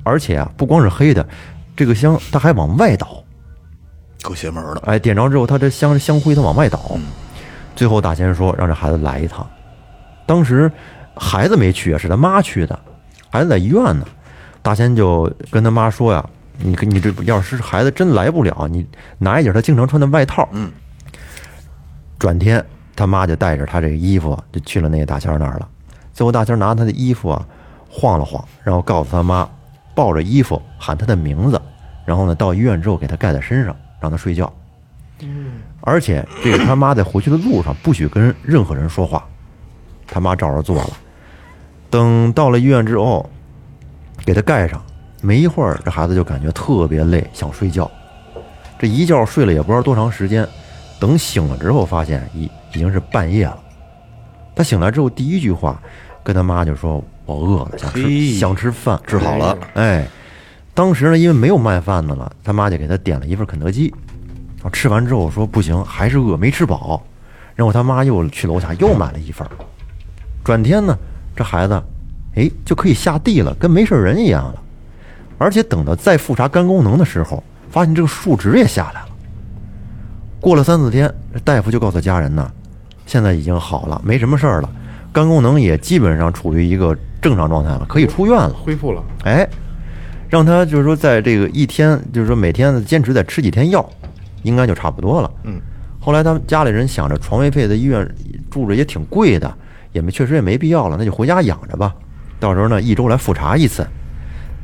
[0.03, 1.25] 而且啊，不光是黑的，
[1.77, 3.20] 这个香它还往外倒，
[4.21, 4.81] 够邪门的。
[4.85, 6.97] 哎，点着之后，他这香香灰他往外倒。
[7.75, 9.49] 最后大仙说让这孩子来一趟，
[10.25, 10.71] 当时
[11.15, 12.77] 孩子没去啊，是他妈去的，
[13.29, 14.05] 孩子在医院呢。
[14.61, 16.23] 大仙就跟他妈说呀
[16.59, 18.85] ：“你你这要是孩子真来不了，你
[19.17, 20.71] 拿一件他经常穿的外套。”嗯。
[22.19, 22.63] 转天
[22.95, 25.67] 他妈就带着他这个衣服就去了那个大仙那儿了。
[26.13, 27.43] 最后，大仙拿他的衣服啊
[27.89, 29.49] 晃了晃，然后告诉他妈，
[29.95, 31.59] 抱着衣服喊他的名字，
[32.05, 34.51] 然后呢到医院之后给他盖在身上，让他睡觉。
[35.81, 39.23] 而且这个他妈在回去的路上不许跟任何人说话，
[40.07, 40.89] 他妈照着做了。
[41.89, 43.29] 等到了医院之后，
[44.25, 44.83] 给他盖上，
[45.21, 47.89] 没一会儿这孩子就感觉特别累，想睡觉。
[48.79, 50.47] 这一觉睡了也不知道多长时间，
[50.99, 53.59] 等醒了之后发现已已经是半夜了。
[54.55, 55.79] 他醒来之后，第一句话
[56.23, 60.07] 跟他妈就说：“我饿了，想吃想吃饭。”治好了，哎，
[60.73, 63.93] 当时呢，因为没有卖饭的了，他妈就给他点了一份肯德基。
[64.57, 67.01] 然后吃完之后说：“不行，还是饿，没吃饱。”
[67.55, 69.47] 然后他妈又去楼下又买了一份。
[70.43, 70.97] 转天呢，
[71.35, 71.81] 这孩子
[72.35, 74.55] 哎就可以下地了，跟没事人一样了。
[75.37, 79.09] 而且等到再复查肝功能的时候，发现这个数值也下来了。
[80.39, 82.49] 过了三四天，大夫就告诉家人呢。
[83.05, 84.69] 现在已经好了，没什么事儿了，
[85.11, 89.03] 肝功能也基本上处于一个正常状态了，可以出院了，恢复了。
[89.23, 89.47] 哎，
[90.31, 93.87] 让他就是说，在这个一天，就是说每天坚持再吃几天药，
[94.43, 95.29] 应该就差不多了。
[95.43, 95.59] 嗯。
[95.99, 98.09] 后来他们家里人想着，床位费在医院
[98.49, 99.53] 住着也挺贵的，
[99.91, 101.93] 也没确实也没必要了，那就回家养着吧。
[102.39, 103.85] 到时候呢，一周来复查一次。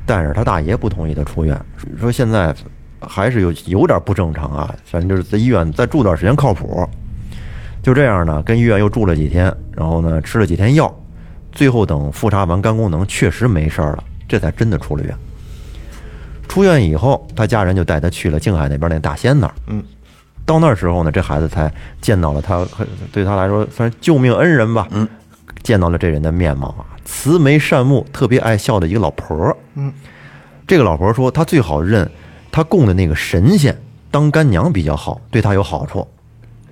[0.06, 1.60] 但是他大爷不同意他出院，
[2.00, 2.56] 说现在
[3.02, 6.88] 还是有有点不正常啊，反正就是在医院再住段时间靠谱。
[7.84, 10.98] 就这样呢，跟医院又住了几天，然后呢吃了几天药，
[11.52, 15.14] 最后等复查完肝功能确实没事儿了，这才真的出了院。
[16.48, 19.54] 出院以后，他家人就带他去了静海那边那大仙那儿。
[19.68, 19.84] 嗯，
[20.46, 22.66] 到那时候呢，这孩子才见到了他，
[23.12, 24.88] 对他来说算是救命恩人吧。
[24.92, 25.08] 嗯，
[25.62, 29.56] 见到了这人的面貌啊，慈眉善目，特别爱笑的一个老婆。
[29.76, 29.92] 嗯，
[30.66, 32.10] 这个老婆说，她最好认
[32.52, 33.78] 她供的那个神仙
[34.10, 36.08] 当干娘比较好，对她有好处。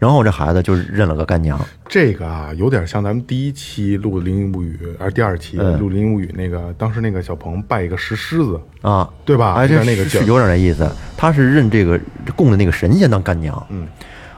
[0.05, 1.59] 然后这孩子就认了个干娘。
[1.89, 9.55] 这个啊，有点像咱们第一期录的《灵异物语》，还是第二期嗯录《灵异物语》那个，当时那个小鹏拜一个石狮子，啊，对吧？
[9.55, 10.87] 哎，这个有点那意思。
[11.17, 11.99] 他是认这个
[12.35, 13.65] 供的那个神仙当干娘。
[13.71, 13.87] 嗯，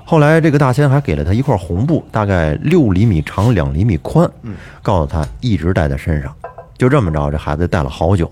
[0.06, 4.26] 后来这个大仙还给了他一块红布，大概六厘米长，两厘米宽。
[4.44, 6.34] 嗯，告诉他一直带在身上。
[6.78, 8.32] 就这么着，这孩子带了好久。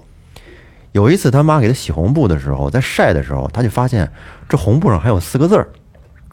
[0.93, 4.09] 有一次他妈给他洗红布的时候，在晒的时候，他就发现
[4.47, 5.67] 这红布上还有四个字儿：“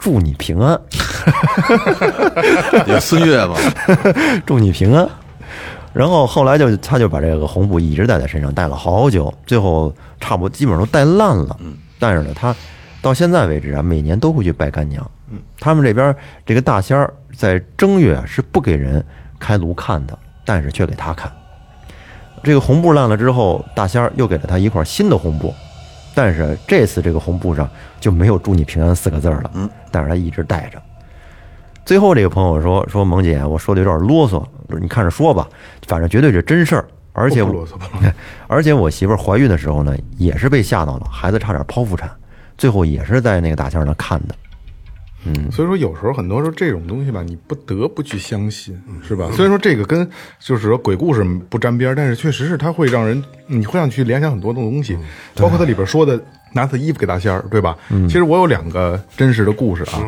[0.03, 0.79] 祝你平安。
[2.89, 3.55] ”有孙悦嘛，
[4.45, 5.09] 祝你平安。
[5.93, 11.57] 然后后来就他就把这个红布一直带在身上，戴了好久，最后差不多基本上都戴烂了。
[11.61, 12.55] 嗯，但是呢，他
[13.01, 15.09] 到现在为止啊，每年都会去拜干娘。
[15.31, 19.05] 嗯，他们这边这个大仙儿在正月啊是不给人
[19.39, 21.31] 开炉看的，但是却给他看。
[22.43, 25.55] 这个红布烂了之后，大仙儿又给了他一块新的红布，
[26.15, 27.69] 但是这次这个红布上
[28.01, 29.51] 就没有“祝你平安”四个字儿了。
[29.55, 30.83] 嗯，但是他一直带着。
[31.85, 34.45] 最后这个朋友说说萌姐，我说的有点啰嗦，
[34.81, 35.49] 你看着说吧，
[35.87, 36.85] 反正绝对是真事儿。
[37.13, 37.45] 而且
[38.49, 42.11] 而且我媳妇儿怀孕的时候呢，也是被吓到了，孩子差点剖腹产，
[42.57, 44.35] 最后也是在那个大仙儿那看的。
[45.25, 49.29] 嗯所以说，有时候很多时候这种东西吧，你不得不去相信，是吧？
[49.33, 50.09] 虽然说这个跟
[50.41, 54.99] 就是说鬼故事不沾边，但是确实是它会让人，你会让你去联想很多的东西，
[55.37, 56.21] 包括它里边说的
[56.53, 57.77] 拿他衣服给大仙儿，对吧？
[58.07, 60.01] 其实我有两个真实的故事啊，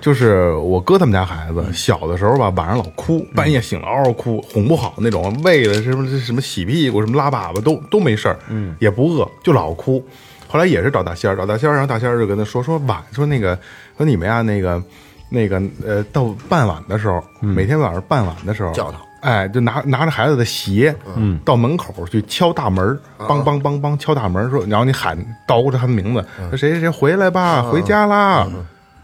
[0.00, 10.04] 就是我哥他们家孩子小的时候吧，晚上老哭，半夜醒了嗷嗷哭，哄不好那种，喂了什么什么洗屁股、什么拉粑粑都都没事儿，嗯，也不饿，就老哭。
[10.48, 13.58] 后来也是找大仙儿，找大仙儿，然后大仙儿就跟他说说晚说那个
[13.96, 14.82] 说你们呀那个
[15.28, 28.46] 那个呃到傍晚的时候，每天晚上傍晚的时候叫他，哎，就拿拿着孩子的鞋，嗯，到门口去敲大门儿，梆梆梆梆敲大门，说，然后你喊叨着他的名字，说谁谁谁回来吧，回家啦，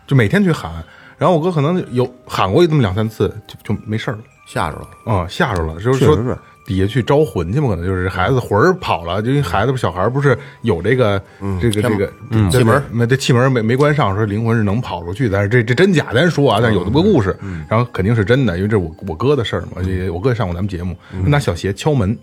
[0.06, 0.72] 就每天去喊。
[1.18, 4.20] 然后我哥可能有喊过这么两三次，就就没事儿了。
[4.46, 5.12] 吓着了。
[5.12, 6.16] 啊、吓着了，就是说
[6.64, 11.20] 底下去招魂去嘛，可能就是孩子魂儿跑了，就因为孩子不小孩儿不是有这个、
[11.60, 12.12] 这个这个
[12.50, 17.36] 气门，那这气门没没关上，说灵魂是能跑出去，但是这这真假咱说啊，但是有这么个故事，
[17.68, 20.96] 然后肯定是真的，因为这是我我哥的事儿嘛，这我哥也上过咱们节目，
[21.26, 22.16] 拿小鞋敲门，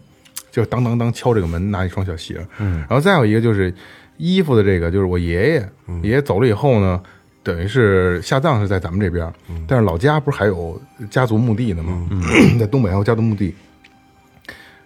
[0.52, 3.74] 就当当当敲这个门，拿一双小鞋，然后再有一个就是
[4.18, 5.70] 衣服的这个，就是我爷爷，
[6.02, 7.02] 爷爷走了以后呢。
[7.42, 9.34] 等于是下葬是在咱们这边，
[9.66, 12.06] 但是老家不是还有家族墓地呢吗？
[12.60, 13.56] 在东北还有家族墓地。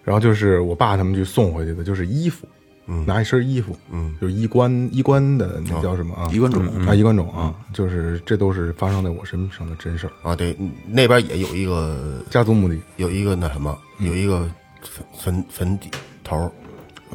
[0.04, 2.46] 然后就是我爸他们去送回去的，就是衣服，
[2.86, 3.04] 嗯。
[3.06, 6.28] 拿一身衣服，嗯，就是衣冠衣冠的那叫什么啊？
[6.32, 10.12] 衣冠冢啊，衣冠冢啊，就是这都是发生在我身上的真事儿。
[10.22, 14.48] 啊，对，那边也有一个家族墓地，有一个那什么，有一个
[14.82, 15.90] 坟坟坟底
[16.22, 16.50] 头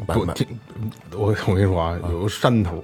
[0.08, 0.48] 不听
[1.12, 2.84] 我我跟你说啊，有山头，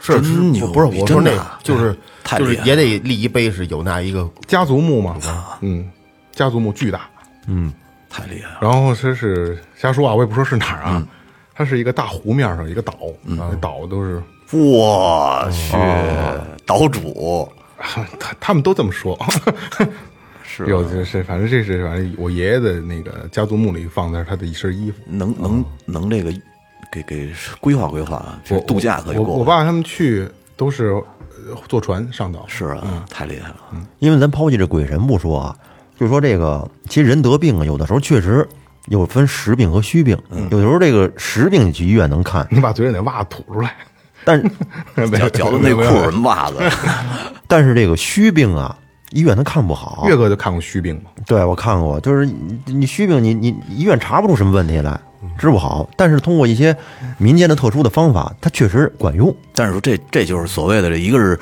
[0.00, 1.30] 是牛不是我说那
[1.62, 1.96] 就是
[2.38, 5.16] 就是也得立一碑是有那一个家族墓嘛，
[5.60, 5.88] 嗯，
[6.32, 7.08] 家族墓巨大，
[8.14, 8.58] 太厉害了。
[8.60, 11.04] 然后这是瞎说啊，我也不说是哪儿啊，
[11.52, 14.22] 它是一个大湖面上一个岛，那岛都是
[14.52, 15.76] 我去，
[16.64, 18.06] 岛主他
[18.38, 19.18] 他们都这么说，
[20.44, 24.98] 是有就是反正这是反正我爷爷的那个家族墓里放的是他的一身衣服。
[25.06, 26.32] 能能能这个
[26.92, 29.26] 给给规划规划啊，这度假可以过。
[29.26, 30.92] 我我爸他们去都是
[31.48, 33.56] 呃坐船上岛，是啊，太厉害了。
[33.98, 35.56] 因为咱抛弃这鬼神不说啊，
[35.98, 38.46] 就说这个，其实人得病啊，有的时候确实
[38.86, 40.18] 有分实病和虚病，
[40.50, 43.74] 有的时候这个实病你去医院能看，你把嘴里那袜子吐出来，
[44.24, 44.48] 但是
[45.16, 46.58] 脚脚的内裤什么袜子，
[47.46, 48.76] 但是这个虚病啊，
[49.10, 50.04] 医院他看不好。
[50.08, 55.00] 岳哥就看过虚病吗，对我看过，就是你你虚病，你你医院查不出什么问题来，
[55.38, 56.76] 治不好，但是通过一些
[57.18, 59.34] 民间的特殊的方法，它确实管用。
[59.54, 61.38] 但是说这这就是所谓的这一个是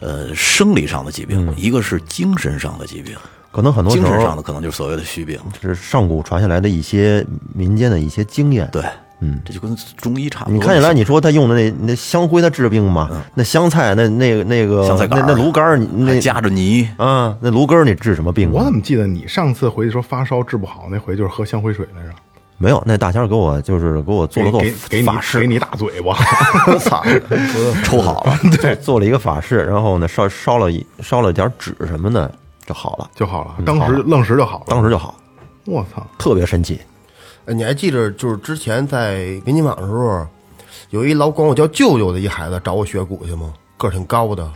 [0.00, 3.14] 呃生理上的疾病，一个是精神上的疾病。
[3.52, 5.38] 可能很多时精神上的可能就是所谓的虚病。
[5.60, 8.82] 是上古传下来的一些民间的一些经验，对，
[9.20, 10.54] 嗯，这就跟中医差不多。
[10.54, 13.10] 你看起来你说他用的那那香灰，他治病吗？
[13.34, 18.52] 那香菜那那个那个嗯香菜杆那那芦柑儿，那夹着泥，啊，那芦根儿你治什么病啊？
[18.54, 22.14] 我怎么记得你上次回去说发烧治不好，那回就是喝香灰水来着？
[22.62, 26.14] 没有，那大仙儿给我就是给我做了做给给你法事给，你大嘴巴，
[26.66, 27.02] 我 操，
[27.82, 28.38] 抽好了。
[28.60, 32.30] 对，做了一个法事，然后呢烧烧了一烧了点纸什么的
[32.70, 34.64] 就好了，就好了，当时愣时就好了。
[34.68, 35.14] 当时就好，
[35.66, 36.80] 我操，特别神奇。
[37.46, 40.26] 哎，你还记着，就是之前在民进网的时候，
[40.90, 43.52] 有一老管我叫舅舅的一孩子找我学鼓去吗？
[43.76, 44.50] 个儿挺高的。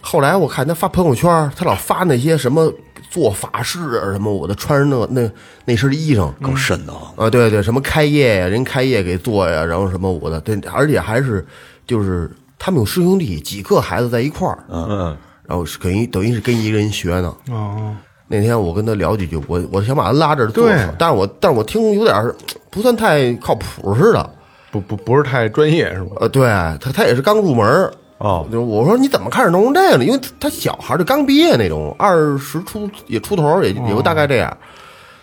[0.00, 2.70] 后来我看他发朋友圈，他老发那些什么
[3.10, 5.30] 做法事啊什么，我的穿着那那
[5.64, 7.12] 那身衣裳够瘆得慌。
[7.16, 11.46] 啊，对对，什么开业呀，人开业给做呀，然后什么我的，对，而且还是
[11.86, 17.34] 就是他们有师兄弟几个孩子在一块儿，嗯，然后是等于等于是跟一个人学呢。
[17.50, 17.96] 哦，
[18.28, 22.34] 那天我跟他聊几句，我我想把他拉这儿做对，但是我但是我听有点儿
[22.70, 24.30] 不算太靠谱似的。
[24.70, 26.16] 不不不是太专业是吧？
[26.18, 26.48] 呃，对
[26.80, 30.04] 他他也是刚入门儿哦就是我说你怎么开始弄成这个呢？
[30.04, 34.56] 因为他小孩儿就刚毕业那种，二十出也出头儿，也也就大概这样。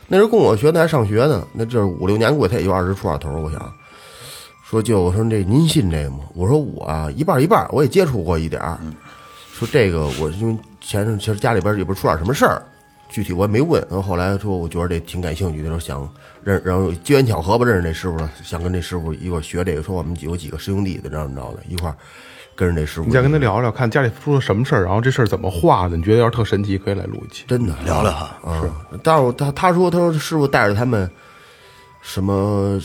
[0.08, 3.42] 那时候跟我学的还上学呢，那这五六年过去，他也就二十出点头儿。
[3.42, 3.60] 我想
[4.64, 6.20] 说舅，我说这您信这个吗？
[6.34, 8.78] 我说我啊一半一半，我也接触过一点儿。
[9.62, 12.64] 说这个我因为前阵其实家里边也不是出点什么事儿，
[13.10, 13.80] 具体我也没问。
[13.84, 16.10] 然后后来说我觉得这挺感兴趣的，说想
[16.44, 19.84] 认，然后机缘巧合吧认识那师傅了，想跟这师傅一块儿学这个。
[19.84, 21.96] 说我们有几个师兄弟的，怎么着的，一块儿
[22.56, 23.06] 跟着这师傅。
[23.06, 25.96] 你再跟他聊聊，看家里出了什么事儿，然后这事儿怎么化的？
[25.96, 27.44] 你觉得要是特神奇，可以来录一期。
[27.48, 28.64] 真的聊聊哈，啊，
[29.04, 31.08] 但是我他他说他说师傅带着他们
[32.02, 32.82] 什么，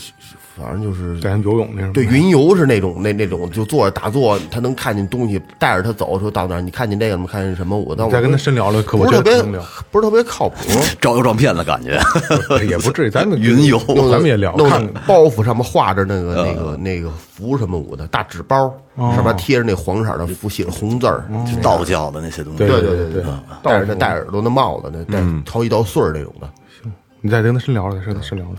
[0.57, 1.93] 反正就是带他们游泳那种？
[1.93, 7.27] 对，云游是那种那那种，就坐着打坐，他能看见东西，带着他走，说到那儿你看见这个吗？
[7.31, 7.77] 看见什么？
[7.77, 9.63] 我到再跟他深聊聊，可我不是特别觉得能聊。
[9.91, 10.57] 不是特别靠谱，
[10.99, 11.99] 招摇撞骗的感觉。
[12.67, 21.29] 也不至于，咱们 云游弄咱们也聊弄看包袱上面画着那个那个那个符什么舞的大纸包，上面贴着那黄色的符，写着红字儿，
[21.61, 23.23] 道教的那些东西，对对对对对，
[23.63, 26.49] 戴着那戴耳朵那帽子，那戴掏一道穗儿那种的。
[26.81, 26.91] 行
[27.21, 28.55] 你再跟他深聊聊，再跟他深聊聊。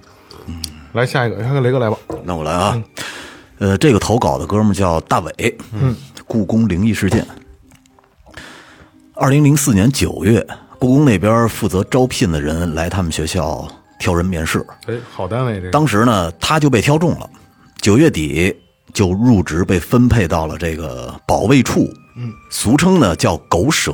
[0.93, 1.97] 来下一个，看看雷哥来吧。
[2.25, 2.83] 那我来啊，
[3.59, 5.95] 呃，这个投稿的哥们儿叫大伟，嗯，
[6.27, 7.27] 故宫灵异事件。
[9.15, 10.47] 二零零四年九月，
[10.79, 13.67] 故宫那边负责招聘的人来他们学校
[13.99, 15.71] 挑人面试，哎，好单位这个。
[15.71, 17.29] 当时呢，他就被挑中了，
[17.81, 18.55] 九月底
[18.93, 23.93] 就入职，被分配到了这个保卫处，嗯，俗称呢叫狗舍，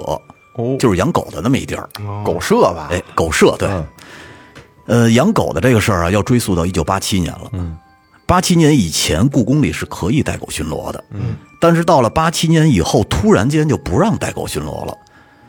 [0.56, 1.88] 哦，就是养狗的那么一地儿，
[2.22, 2.88] 狗舍吧？
[2.90, 3.68] 哎，狗舍对，
[4.86, 7.50] 呃，养狗的这个事儿啊，要追溯到一九八七年了。
[7.52, 7.76] 嗯，
[8.26, 11.02] 八七年以前，故宫里是可以带狗巡逻的。
[11.10, 14.96] 嗯，但是到了八七年以后，突然间就不让带狗巡逻了。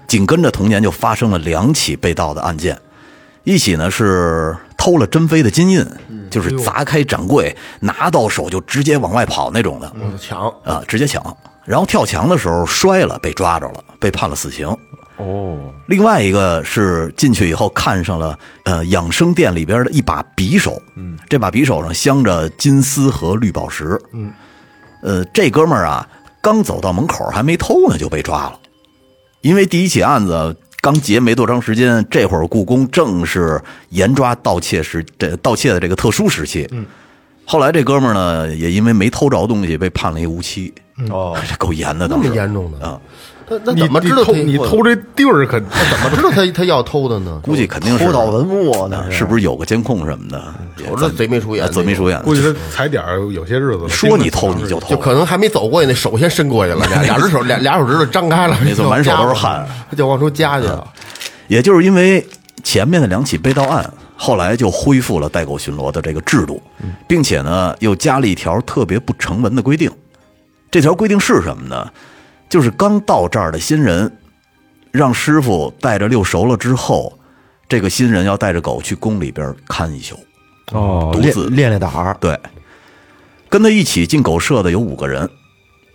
[0.08, 2.80] 紧跟着同年就发生了两起被盗的案件，
[3.44, 5.86] 一起呢是偷了珍妃的金印，
[6.30, 9.92] 就是砸开展柜，拿到手就直接往外跑那种的。
[9.96, 14.68] 我抢，啊，直接抢，然后跳墙的时候摔了，被抓着了，被判了死刑。
[15.18, 24.32] 哦，另外一个是进去以后看上了呃养生店里边的一把匕首，嗯，这把匕首上镶着金丝和绿宝石，嗯，
[25.02, 26.08] 呃，这哥们儿啊，
[26.42, 28.60] 刚走到门口还没偷呢就被抓了，
[29.42, 36.86] 因为第一起案子刚结没多长时间，这会儿故宫正是严抓盗窃时这盗窃的这个特殊时期，嗯，
[37.46, 40.74] 后来这哥们儿呢也因为没偷着东西被判了一无期，
[41.10, 43.00] 哦， 这够严的，那么严重的啊，
[43.48, 47.40] 他那你怎么知道你偷你偷这地儿可怎么知道他他要偷的呢？
[47.44, 49.10] 估计肯定是偷盗文物呢？
[49.12, 50.44] 是不是有个监控什么的？
[50.90, 53.88] 我这贼眉鼠眼，贼眉鼠眼，估计他踩点儿有些日子。
[53.88, 60.88] 说你偷你就偷，就可能还没走过去，那手先伸过去了，俩俩只手俩俩手指头张开了，没错满手都是汗，他就往出夹去了。
[61.48, 62.26] 也就是因为
[62.64, 66.60] 前面的两起被盗案，后来就恢复了代购巡逻的这个制度，
[67.08, 69.92] 并且呢又加了一条特别不成文的规定。
[70.72, 71.88] 这条规定是什么呢？
[72.50, 74.12] 就是刚到这儿的新人，
[74.92, 77.18] 让师傅带着遛熟了之后，
[77.68, 80.18] 这个新人要带着狗去宫里边看一宿。
[80.72, 82.16] 哦，练独自练练胆儿。
[82.20, 82.40] 对，
[83.50, 85.30] 跟他一起进狗舍的有五个人，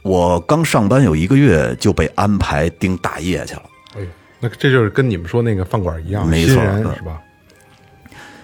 [0.03, 3.63] 我刚上班有一个月就被安排盯大夜去了。
[3.97, 4.07] 哎呦，
[4.41, 7.21] 那这就是跟你们说那个饭馆一样，没错新人嗯是吧？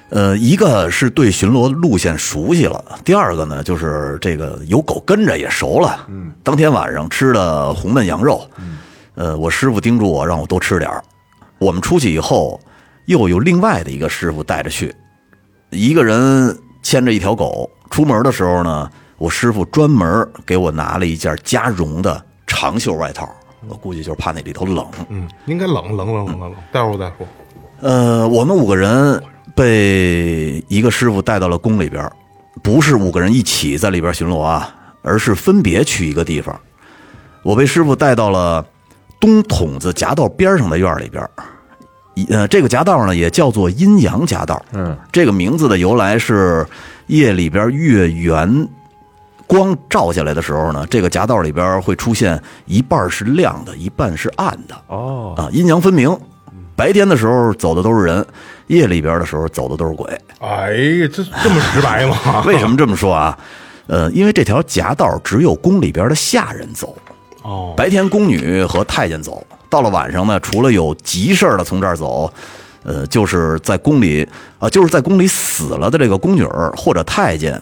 [0.09, 6.07] 呃，一个是对巡逻路线熟悉了，第二个呢就是这个有狗跟着也熟了。
[6.09, 8.49] 嗯，当天晚上吃的红焖羊肉，
[9.17, 11.03] 呃，我师傅叮嘱我让我多吃点儿。
[11.59, 12.61] 我们出去以后，
[13.07, 14.95] 又有另外的一个师傅带着去，
[15.71, 17.69] 一个人牵着一条狗。
[17.91, 23.29] 出门的时候呢，我师傅专门给我拿了一件加绒的长袖外套，
[23.69, 24.87] 我估计就是怕那里头冷。
[25.09, 27.27] 嗯，应该冷冷冷冷冷冷，待会儿我再说。
[27.81, 29.23] 呃，我们五个人
[29.57, 32.13] 被一个师傅带到了宫里边儿，
[32.63, 36.55] 不是五个人一起在里边巡逻啊，而是分别去一个地方。
[37.43, 38.65] 我被师傅带到了
[39.19, 41.27] 东筒子夹道边上的院里边
[42.29, 44.63] 呃，这个夹道呢也叫做阴阳夹道。
[44.73, 46.67] 嗯，这个名字的由来是
[47.07, 48.69] 夜里边月圆
[49.47, 54.75] 光照下来的时候呢，这个夹道里边会出现一半是亮的，一半是暗的。
[54.89, 56.15] 哦，啊，阴阳分明。
[56.75, 58.27] 白天的时候走的都是人，
[58.69, 60.07] 夜里边的时候走的都是鬼。
[60.41, 62.43] 哎呀，这这么直白吗？
[62.47, 63.39] 为什么这么说啊？
[63.87, 66.97] 呃，因为这条夹道只有宫里边的下人走，
[67.43, 72.33] 哦，白天宫女和太监走，到了晚上呢，除了有急事儿的从这儿走，
[72.83, 74.27] 呃，就是在宫里
[74.59, 77.61] 啊、就是在宫里死了的这个宫女儿或者太监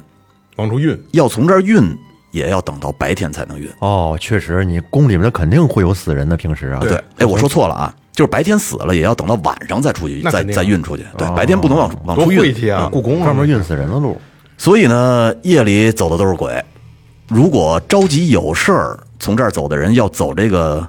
[0.57, 1.83] 往出运，要从这儿运，
[2.31, 3.69] 也要等到白天才能运。
[3.81, 11.05] 哦，确实，你宫里面肯定会有死人的，平时啊，对，哎，我说错了啊，就是白天死了，也要等到晚上再出去，再再运出去。
[11.19, 12.39] 对，白天不能往往出运。
[12.39, 12.89] 晦气啊！
[12.91, 14.17] 故宫啊专门运死人的路。
[14.57, 16.65] 所以呢，夜里走的都是鬼。
[17.27, 20.87] 如果着急有事儿，从这儿走的人要走这个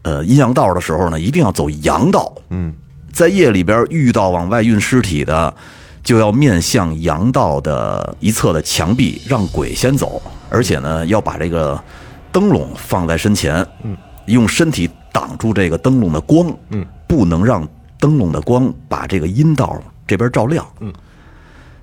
[0.00, 2.32] 呃阴阳道的时候呢，一定要走阳道。
[2.48, 2.72] 嗯，
[3.12, 5.52] 在夜里边遇到往外运尸体的，
[6.02, 11.78] 就要面向阳道的一侧的墙壁，让鬼先走，而且呢，要把这个
[12.32, 13.94] 灯笼放在身前，嗯，
[14.24, 17.66] 用身体挡住这个灯笼的光，嗯，不能让
[17.98, 20.92] 灯笼的光把这个阴道这边照亮，嗯。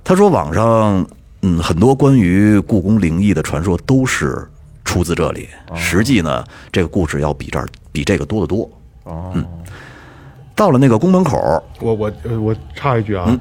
[0.03, 1.03] 他说网上
[1.41, 4.47] 嗯很多关于故宫灵异的传说都是
[4.85, 8.69] 出自这里，实际呢这个故事要比这儿比这个多得多。
[9.05, 9.43] 哦，嗯，
[10.53, 13.35] 到了那个宫门口，我我呃我插一句啊，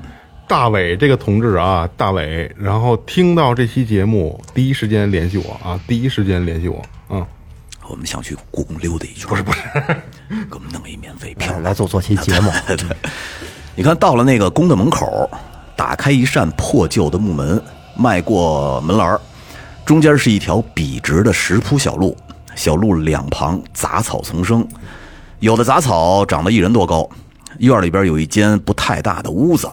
[0.49, 7.27] 大伟这个同志啊，大伟，然后听到这期节目，第一时间联系我啊，第一时间联系我，嗯，
[7.93, 9.61] 我们想去故宫溜达一圈，不是不是，
[10.51, 11.53] 给我们弄一免费票。
[11.53, 12.97] 来来做做期节目， 对，
[13.75, 15.29] 你看到了那个宫的门口，
[15.77, 17.63] 打开一扇破旧的木门，
[17.95, 19.21] 迈过门栏儿
[19.85, 22.17] 中间是一条笔直的石铺小路，
[22.55, 24.67] 小路两旁杂草丛生，
[25.41, 27.07] 有的杂草长得一人多高。
[27.59, 29.71] 院里边有一间不太大的屋子，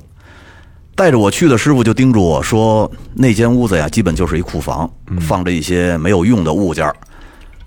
[0.94, 4.92] 带着我去的师傅就叮嘱我说，那间屋子呀，基本就是一库房，
[5.22, 6.94] 放着一些没有用的物件儿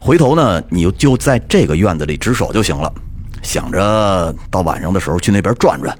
[0.04, 2.92] 回头呢，你就在这个院子里值守就行了。
[3.40, 5.96] 想着到晚上的时候去那边转转，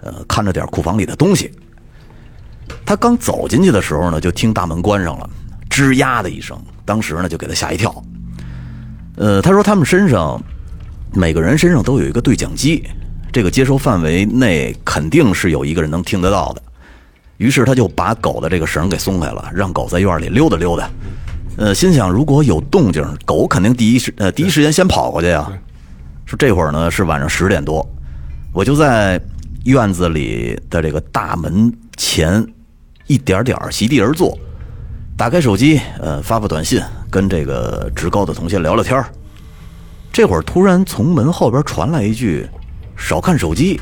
[0.00, 1.52] 呃，看着点库房里的东西。
[2.86, 5.28] 他刚走进去的时候呢，就听大门关上了，
[5.68, 7.94] 吱呀的一声，当时呢就给他吓一跳。
[9.16, 10.42] 呃，他说他们身上
[11.12, 12.82] 每个人身上都有一个对讲机，
[13.30, 16.62] 这个接收范围内肯定是有一个人能听得到的。
[17.36, 20.88] 于是他就把狗的这个绳给松开了，让狗在院里溜达溜达。
[21.56, 25.50] 呃，心想如果有动静，狗肯定第一时呃第一时间先跑过去呀。
[26.24, 27.86] 说这会儿呢是晚上十点多，
[28.52, 29.20] 我就在
[29.64, 32.44] 院子里的这个大门前
[33.06, 34.36] 一点点儿席地而坐，
[35.16, 36.80] 打开手机，呃，发发短信，
[37.10, 39.06] 跟这个职高的同学聊聊天儿
[40.10, 42.46] 这会儿突然从门后边传来一句
[42.96, 43.80] ：“少看手机，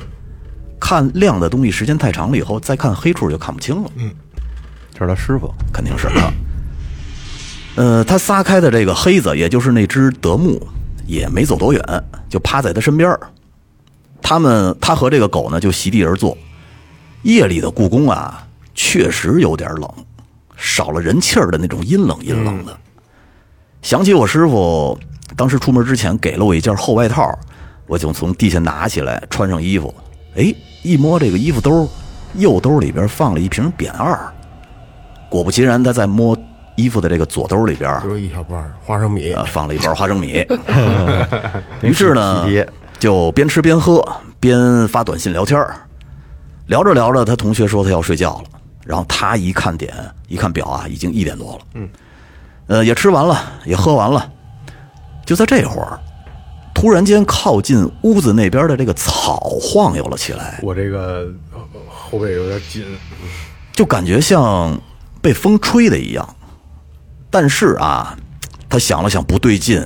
[0.80, 4.10] 看亮的东西时间太长了以后，再看黑处就看不清了。”嗯
[4.92, 6.32] 这是他师傅，肯定是他。
[7.76, 10.60] 呃，他撒开的这个黑子，也就是那只德牧，
[11.06, 11.82] 也没走多远，
[12.28, 13.20] 就趴在他身边儿
[14.20, 16.36] 他们他和这个狗呢就席地而坐。
[17.22, 19.90] 夜里的故宫啊，确实有点冷，
[20.56, 22.76] 少了人气儿的那种阴冷阴冷的。
[23.82, 24.98] 想起我师傅
[25.36, 27.38] 当时出门之前给了我一件厚外套，
[27.86, 29.94] 我就从地下拿起来穿上衣服。
[30.36, 31.88] 哎，一摸这个衣服兜，
[32.34, 34.18] 右兜里边放了一瓶扁二。
[35.28, 36.36] 果不其然，他在摸
[36.80, 39.32] 衣服的这个左兜里边，就是一小包花生米。
[39.32, 40.46] 呃，放了一包花生米。
[41.82, 42.46] 于是呢，
[42.98, 44.02] 就边吃边喝，
[44.38, 45.76] 边发短信聊天儿。
[46.66, 48.44] 聊着聊着，他同学说他要睡觉了，
[48.84, 49.92] 然后他一看点，
[50.28, 51.60] 一看表啊，已经一点多了。
[51.74, 51.88] 嗯，
[52.68, 54.30] 呃，也吃完了，也喝完了，
[55.26, 55.98] 就在这会儿，
[56.72, 61.58] 突然间靠近屋子那边的这个草晃悠了起来，我这个呃
[61.88, 62.84] 后背有点紧，
[63.72, 64.80] 就感觉像
[65.20, 66.36] 被风吹的一样。
[67.30, 68.16] 但是啊，
[68.68, 69.82] 他想了想不对劲，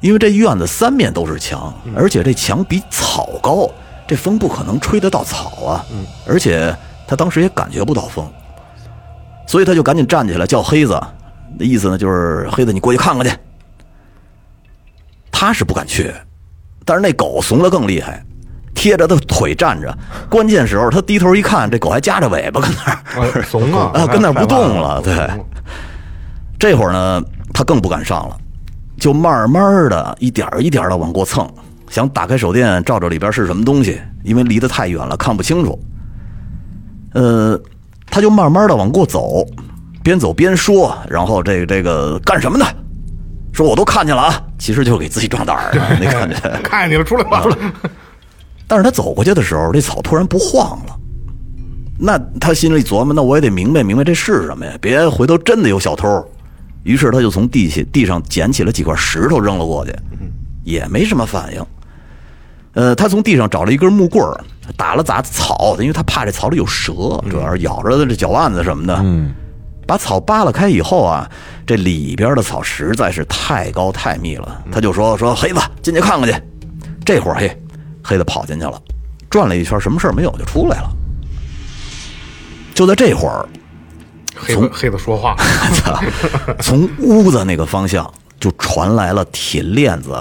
[0.00, 3.70] 因为这院子三面都是墙，而且这墙比草高，
[4.06, 5.84] 这风不可能吹得到草啊。
[6.26, 6.74] 而且
[7.06, 8.26] 他当时也感觉不到风，
[9.46, 10.98] 所以他就赶紧站起来叫黑子，
[11.58, 13.32] 那意思呢就是黑子你过去看看去。
[15.30, 16.12] 他是不敢去，
[16.84, 18.24] 但是那狗怂的更厉害。
[18.74, 19.92] 贴着他腿站着，
[20.30, 25.02] 关键时候他低头一看，这狗还夹着尾巴跟那儿，啊怂啊 啊，跟那儿不动了。
[25.02, 25.14] 对
[26.58, 28.36] 这会儿呢，他更不敢上了，
[28.98, 31.48] 就慢慢的一点儿一点的往过蹭，
[31.88, 35.78] 想打开手电照照里边是什么东西，因为离得太远了看不清楚。
[37.14, 37.58] 呃，
[38.10, 39.46] 他就慢慢的往过走，
[40.02, 42.66] 边走边说，然后这个这个干什么呢？
[43.52, 46.36] 说我都看见了啊，其实就是给自己壮胆儿啊，那感觉。
[46.62, 47.56] 看见你了，出来吧，出来。
[48.66, 50.96] 但是他走过去的时候，这草突然不晃了。
[51.98, 56.24] 那他心里琢磨，那我也得明白明白这是什么呀，别回头真的有小偷。
[56.84, 59.94] 于是他就从地下地上捡起了几块石头扔了过去，
[60.64, 61.64] 也没什么反应。
[62.74, 64.40] 呃，他从地上找了一根木棍儿，
[64.76, 66.92] 打了打草，因为他怕这草里有蛇，
[67.28, 68.94] 主要是咬着的这脚腕子什么的。
[69.02, 69.34] 嗯，
[69.86, 71.28] 把草扒拉开以后啊，
[71.66, 74.64] 这里边的草实在是太高太密了。
[74.70, 76.40] 他就说说黑子进去看看去。
[77.04, 77.62] 这会儿嘿，
[78.04, 78.80] 黑子跑进去了，
[79.28, 80.90] 转了一圈，什么事儿没有就出来了。
[82.74, 83.48] 就在这会儿，
[84.38, 85.36] 黑子黑子说话，
[86.62, 88.08] 从屋子那个方向
[88.38, 90.16] 就传来了铁链子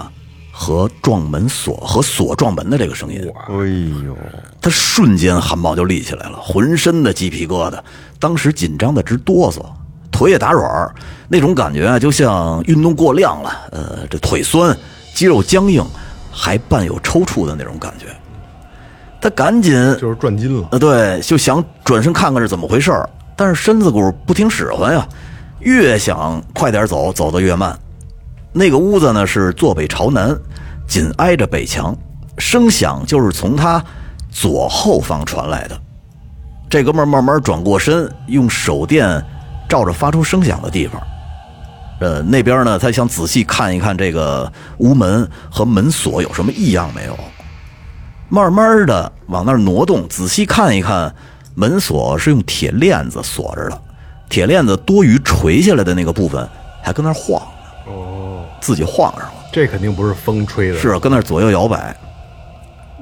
[0.52, 3.22] 和撞门锁和锁撞门的这个声音。
[3.48, 3.54] 哎
[4.06, 4.18] 呦，
[4.60, 7.80] 他瞬间汗毛就立起来了，浑身的鸡皮疙瘩，
[8.20, 9.62] 当时紧张的直哆嗦，
[10.12, 10.94] 腿也打软儿，
[11.30, 14.76] 那种感觉啊，就像运动过量了，呃，这腿酸，
[15.14, 15.86] 肌肉僵硬，
[16.32, 18.08] 还伴有抽搐的那种感觉。
[19.20, 20.68] 他赶紧就是转筋了。
[20.72, 25.08] 呃，对，就想转身看看是怎么回事儿，但是身子骨不听使唤呀，
[25.60, 27.80] 越想快点走，走得越慢。
[28.52, 30.36] 那个屋子呢是坐北朝南，
[30.88, 31.96] 紧挨着北墙，
[32.40, 33.82] 声响就是从他
[34.32, 35.80] 左后方传来的。
[36.70, 39.24] 这哥们儿慢慢转过身，用手电
[39.70, 41.02] 照着发出声响的地方。
[42.00, 47.18] 呃，那边呢，他想仔细看一看这个屋门和门锁有什么异样没有。
[48.30, 51.16] 慢慢的往那儿挪动，仔细看一看，
[51.60, 53.82] 门锁是用铁链子锁着的，
[54.30, 56.48] 铁链子多余垂下来的那个部分
[56.84, 61.98] 还跟那晃呢，哦，自己晃上了，这肯定不是风吹的，是跟那左右摇摆。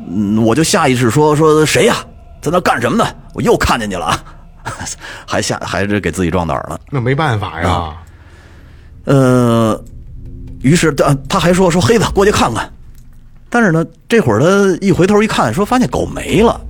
[0.09, 1.97] 嗯，我就下意识说说谁呀，
[2.41, 3.05] 在那干什么呢？
[3.33, 4.23] 我又看见你了啊，
[5.27, 6.79] 还吓还是给自己壮胆了。
[6.89, 7.93] 那没办法呀，
[9.03, 9.83] 呃，
[10.61, 12.71] 于是他他还说说黑子过去看看。
[13.49, 16.61] 但是呢，这会儿他一回头一看，说发现狗没了。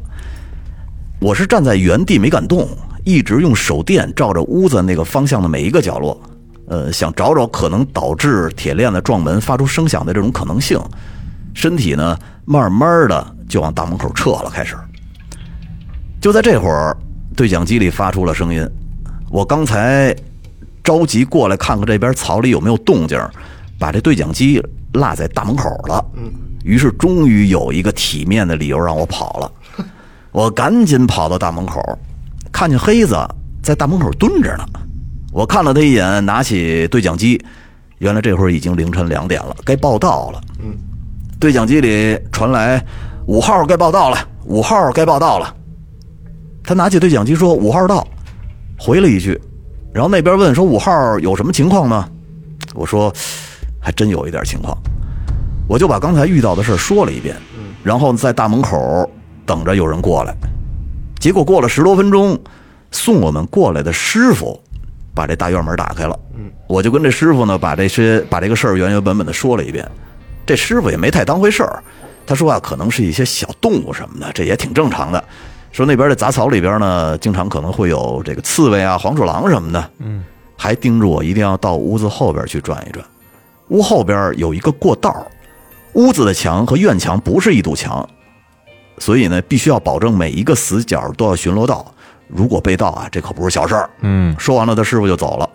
[1.20, 2.68] 我是站在原地没敢动，
[3.04, 6.22] 一直用手电照着屋子那个方向的每一个角落，
[6.68, 10.80] 呃，想找找可能导致铁链子撞门发出声响的这种可能性。
[11.54, 14.76] 身体呢，慢慢的就往大门口撤了，开始。
[16.20, 16.96] 就在这会儿，
[17.36, 18.68] 对讲机里发出了声音。
[19.32, 20.14] 我刚才
[20.84, 23.18] 着急过来看看这边草里有没有动静，
[23.80, 24.62] 把这对讲机
[24.94, 26.06] 落在大门口了。
[26.16, 26.32] 嗯。
[26.64, 29.52] 于是，终于有一个体面的理由让我跑了。
[30.36, 31.82] 我赶紧跑到大门口，
[32.52, 33.16] 看见黑子
[33.64, 34.66] 在大门口蹲着呢。
[35.32, 37.42] 我看了他一眼，拿起对讲机，
[38.00, 40.42] 原来这会儿已经凌晨两点了，该报道了。
[40.62, 40.76] 嗯，
[41.40, 42.84] 对讲机里传来
[43.28, 45.56] “五号该报道了，五号该报道了。”
[46.66, 48.06] 他拿起对讲机说：“五号到。”
[48.78, 49.40] 回了一句，
[49.94, 52.10] 然后那边问说：“五号有什么情况吗？”
[52.76, 53.10] 我说
[53.80, 54.78] ：“还真有一点情况。”
[55.66, 57.38] 我就把刚才遇到的事说了一遍，
[57.86, 59.10] 然后在大门口
[59.46, 60.36] 等着有人过来。
[61.20, 62.40] 结果过了十多分钟，
[62.92, 64.62] 送我们过来的师傅
[65.14, 66.20] 把这大院门打开了。
[66.68, 69.90] 我就跟这师傅呢把这些把这个事儿原原本本的说了一遍。
[70.46, 71.84] 这师傅也没太当回事儿，
[72.26, 75.24] 他说啊，可能是一些小动物什么的，这也挺正常的。
[75.72, 79.90] 说那边的杂草里边呢，经常可能会有这个刺猬啊、黄鼠狼什么的。
[80.00, 80.24] 嗯，
[80.56, 83.04] 还叮嘱我一定要到屋子后边去转一转，
[83.70, 85.26] 屋后边有一个过道。
[85.94, 88.08] 屋子的墙和院墙不是一堵墙，
[88.98, 91.86] 所以呢，必须要保证每一个死角都要巡逻到。
[92.28, 93.90] 如果被盗啊，这可不是小事儿。
[94.02, 95.50] 嗯，说完了，他师傅就走了。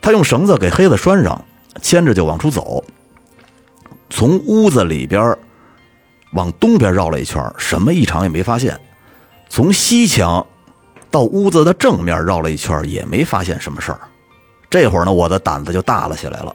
[0.00, 1.44] 他用绳子给黑子拴上，
[1.82, 2.82] 牵着就往出走。
[4.08, 5.36] 从屋子里边
[6.32, 8.78] 往东边绕了一圈，什么异常也没发现。
[9.48, 10.46] 从西墙
[11.10, 14.00] 到屋子的正面绕了一圈，也没发现什么事儿。
[14.70, 16.54] 这会儿呢，我的胆子就大了起来了。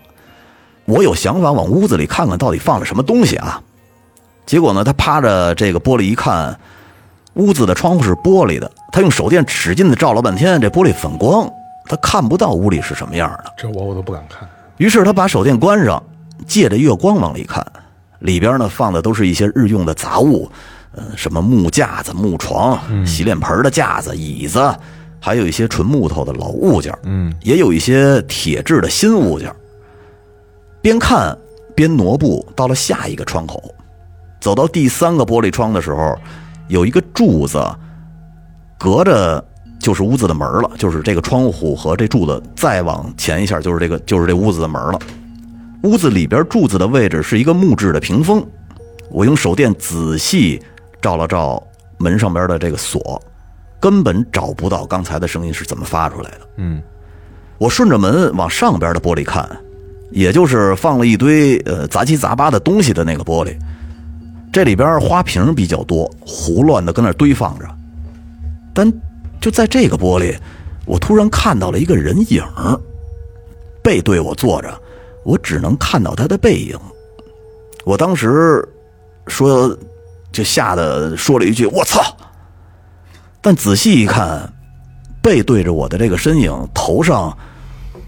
[0.86, 3.62] 我有想法往屋子里看看到底放了什么东西啊？
[4.45, 6.59] 结果呢，他趴着这个玻璃一看，
[7.35, 8.69] 屋子的窗户是玻璃的。
[8.91, 11.49] 他用手电使劲的照了半天，这玻璃反光，
[11.85, 13.53] 他看不到屋里是什么样的。
[13.57, 14.47] 这我我都不敢看。
[14.77, 16.01] 于是他把手电关上，
[16.45, 17.65] 借着月光往里看，
[18.19, 20.51] 里边呢放的都是一些日用的杂物，
[20.97, 24.75] 嗯，什么木架子、木床、洗脸盆的架子、椅子，
[25.19, 29.53] 还有一些纯木头的老物件，嗯，也有一些铁制的新物件。
[30.81, 31.37] 边看
[31.75, 33.63] 边挪步，到了下一个窗口，
[34.41, 36.17] 走到第三个玻璃窗的时候，
[36.67, 37.63] 有一个柱子
[38.77, 39.41] 隔着，
[39.79, 40.71] 就是屋子的门了。
[40.77, 44.99] 就是这个窗户和这柱子再往前一下，就是这个就是这屋子的门了。
[45.83, 48.45] 屋子里边柱子的位置是一个木质的屏风。
[49.09, 50.61] 我用手电仔细
[51.01, 51.61] 照了照
[51.97, 53.21] 门上边的这个锁，
[53.79, 56.39] 根本找不到刚才的声音是怎么发出来的。
[56.57, 56.81] 嗯，
[57.57, 59.47] 我顺着门往上边的玻璃看，
[60.11, 63.55] 也就是放了一堆呃杂七杂八的东西的那个玻璃，
[64.52, 67.66] 这里边花瓶比较多，胡乱的跟那儿堆放着。
[68.74, 68.91] 但
[69.39, 70.38] 就在这个玻璃，
[70.86, 72.43] 我突然看到了一个人影，
[73.82, 74.82] 背对我坐着，
[75.24, 76.78] 我只能看到他的背影。
[77.86, 78.68] 我当时
[79.28, 79.76] 说，
[80.32, 82.02] 就吓得说了一句“我操”，
[83.41, 84.52] 但仔细一看，
[85.22, 87.36] 背对着我的这个身影，头上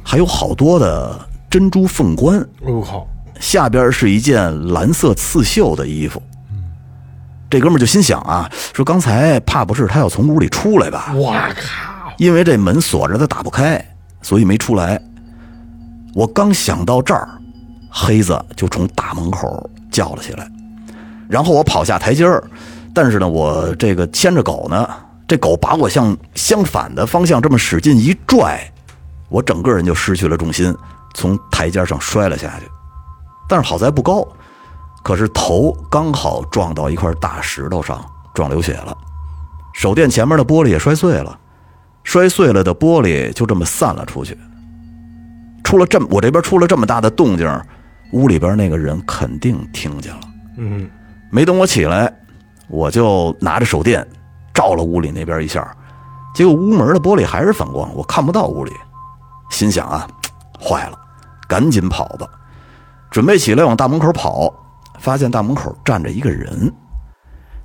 [0.03, 1.17] 还有好多的
[1.49, 3.07] 珍珠凤冠，我靠，
[3.39, 6.21] 下边是一件蓝色刺绣的衣服。
[7.53, 11.13] 这哥们儿就心想啊，说刚才怕不是他要从屋里出来吧？
[11.13, 12.11] 我靠！
[12.17, 13.79] 因为这门锁着，他打不开，
[14.23, 14.99] 所以没出来。
[16.15, 17.29] 我刚想到这儿，
[17.91, 20.49] 黑子就从大门口叫了起来，
[21.29, 22.43] 然后我跑下台阶儿，
[22.91, 24.89] 但是呢，我这个牵着狗呢，
[25.27, 28.67] 这狗把我向相反的方向这么使劲一拽，
[29.29, 30.75] 我整个人就失去了重心，
[31.13, 32.65] 从台阶上摔了下去。
[33.47, 34.27] 但是好在不高，
[35.03, 38.97] 可是头刚好撞到一块大石头上，撞流血了。
[39.73, 41.37] 手电前面的玻璃也摔碎了，
[42.03, 44.37] 摔碎了的玻璃就这么散了出去。
[45.63, 47.61] 出了这么我这边出了这么大的动静，
[48.13, 50.21] 屋里边那个人肯定听见了。
[50.57, 50.89] 嗯，
[51.31, 52.13] 没等我起来，
[52.67, 54.07] 我就拿着手电
[54.53, 55.75] 照了屋里那边一下，
[56.33, 58.71] 结果屋门的玻璃还是反光，我看不到屋里。
[59.49, 60.07] 心想啊，
[60.61, 60.97] 坏了，
[61.47, 62.27] 赶紧跑吧。
[63.09, 64.53] 准备起来往大门口跑，
[65.03, 66.73] 发现大门口站着一个人，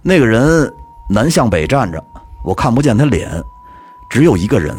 [0.03, 0.69] 那个人
[1.09, 2.05] 南向北站着，
[2.45, 3.31] 我看不见他脸，
[4.11, 4.77] 只有一个人。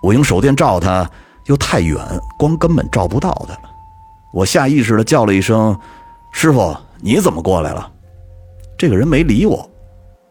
[0.00, 1.10] 我用手电照他，
[1.46, 1.98] 又太远，
[2.38, 3.58] 光根本照不到他。
[4.32, 5.76] 我下意识的叫了一声
[6.30, 7.90] ：“师傅，你怎么过来了？”
[8.78, 9.68] 这个人没理我。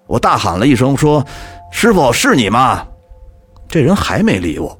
[0.07, 1.21] 我大喊了一声说
[1.73, 2.87] ：“师傅，是你吗？”
[3.67, 4.75] 这人还没理我。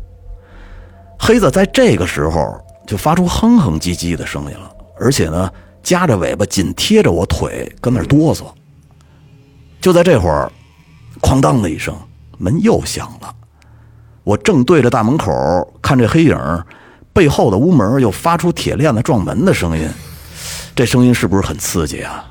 [1.19, 2.57] 黑子在这个时候
[2.87, 5.51] 就发出哼哼唧唧的声音了，而且呢，
[5.83, 8.45] 夹着尾巴紧贴着我腿，跟那哆嗦。
[9.81, 10.51] 就在这会儿，
[11.21, 11.95] 哐当的一声，
[12.37, 13.33] 门又响了。
[14.23, 15.31] 我正对着大门口
[15.81, 16.37] 看这黑影，
[17.13, 19.89] 背后的屋门又发出铁链子撞门的声音，
[20.75, 22.25] 这声音是不是很刺激啊？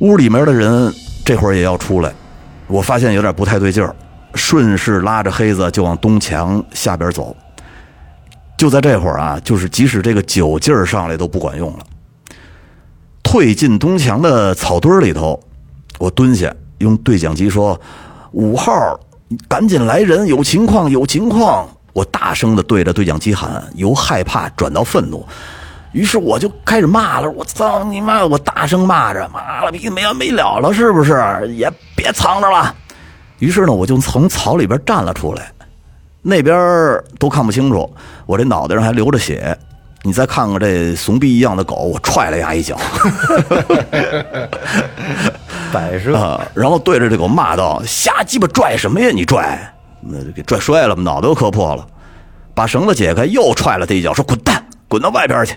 [0.00, 0.92] 屋里面的人
[1.24, 2.12] 这会儿也要出来，
[2.66, 3.94] 我发现有点不太对劲儿，
[4.34, 7.34] 顺势拉着黑子就往东墙下边走。
[8.56, 11.78] 就在这会儿啊，就是即使这个酒劲儿上来都不管用了。
[13.22, 15.38] 退进东墙的草堆里头，
[15.98, 17.80] 我蹲下用对讲机说
[18.32, 18.98] ：“五号，
[19.48, 25.24] 赶紧来人，有情况，有情况！”我大声的对着对讲机喊，由害怕转到愤怒。
[25.92, 28.26] 于是我就开始骂了，我操你妈！
[28.26, 31.22] 我大声骂着，妈了逼没完没了了，是不是？
[31.54, 32.74] 也别藏着了。
[33.38, 35.52] 于是呢，我就从草里边站了出来，
[36.26, 37.88] 那边都看不清楚，
[38.24, 39.56] 我这脑袋上还流着血。
[40.02, 42.78] 你再看看这怂逼一样的狗，我踹了牙一脚，
[45.72, 49.08] 摆设啊，然后对着这狗骂道：“瞎鸡巴拽什么呀？
[49.14, 51.86] 你拽，那给拽摔了，脑袋都磕破了。”
[52.54, 55.56] 把绳子解开，又踹了他一脚，说：“滚蛋，滚到外边去！”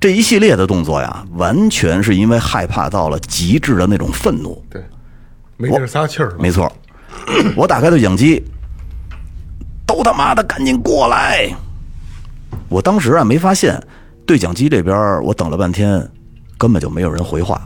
[0.00, 4.64] 这一系列的动作呀，完全是因为害怕到了极致的那种愤怒。
[4.70, 4.82] 对，
[5.56, 6.32] 没地儿撒气儿。
[6.38, 6.72] 没错，
[7.56, 8.42] 我打开对讲机，
[9.86, 11.48] 都他妈的赶紧过来！
[12.68, 13.80] 我当时啊没发现，
[14.26, 16.06] 对讲机这边我等了半天，
[16.56, 17.60] 根本就没有人回话，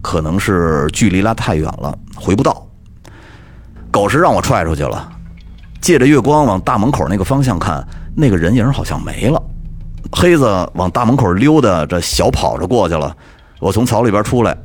[0.00, 2.66] 可能是距离拉太远了，回不到。
[3.90, 5.10] 狗是让我踹出去了，
[5.80, 9.42] 借着月光往大门口那个方向看，那个人影好像没了。
[10.12, 13.14] 黑子往大门口溜达着，小跑着过去了。
[13.60, 14.56] 我从草里边出来，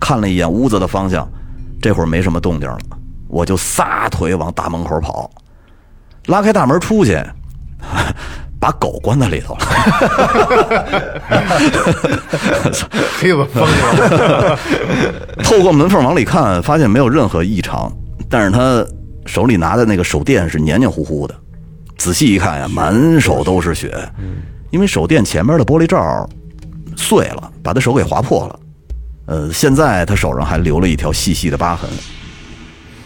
[0.00, 1.26] 看了一眼屋子的方向，
[1.80, 2.78] 这会儿没什么动静了，
[3.28, 5.30] 我就撒腿往大门口跑，
[6.26, 7.20] 拉开大门出去，
[8.60, 9.60] 把狗关在里头了。
[13.18, 14.58] 黑子疯了，
[15.42, 17.92] 透过门缝往里看，发现没有任何异常，
[18.28, 18.84] 但是他
[19.26, 21.34] 手里拿的那个手电是黏黏糊糊的，
[21.96, 23.92] 仔细一看呀，满手都是血，
[24.70, 26.28] 因为手电前面的玻璃罩
[26.96, 28.58] 碎了，把他手给划破了。
[29.26, 31.88] 呃，现在他手上还留了一条细细的疤痕。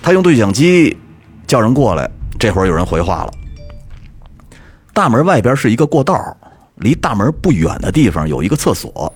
[0.02, 0.96] 他用对讲机
[1.46, 3.32] 叫人过来，这会儿有人回话了。
[4.92, 6.36] 大门外边是一个过道，
[6.76, 9.12] 离大门不远的地方有一个厕所，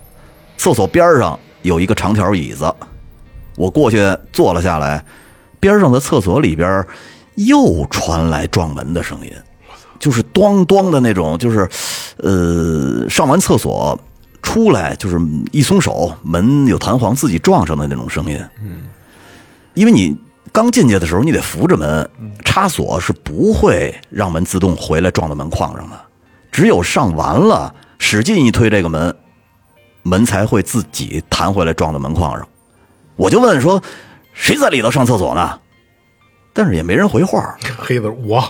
[0.57, 2.73] 厕所边上有一个长条椅子。
[3.57, 3.99] 我过去
[4.33, 5.05] 坐了下来，
[5.59, 6.85] 边上的厕所里边
[7.35, 9.33] 又传来撞门的声音，
[9.99, 11.69] 就是咣咣的那种，就是
[12.19, 13.99] 呃上完厕所
[14.43, 15.19] 出来就是
[15.51, 18.39] 一松手，门有弹簧自己撞上的那种声音。
[18.63, 18.83] 嗯，
[19.75, 20.17] 因为你
[20.53, 22.09] 刚进去的时候你得扶着门，
[22.45, 26.01] 插锁是不会让门自动回来撞到门框上的，
[26.51, 29.15] 只有上完了，使劲一推这个门，
[30.03, 32.47] 门才会自己弹回来撞到门框上。
[33.17, 33.81] 我就问说，
[34.33, 35.59] 谁在里头上厕所呢？
[36.53, 37.57] 但是也没人回话。
[37.79, 38.43] 黑子我，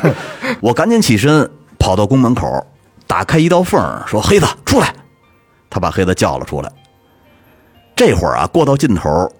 [0.60, 2.66] 我赶紧起身跑到宫门口，
[3.06, 4.94] 打开一道缝，说：“黑子出来。”
[5.70, 6.70] 他把黑子叫了出来。
[7.96, 9.32] 这会儿啊，过到尽头，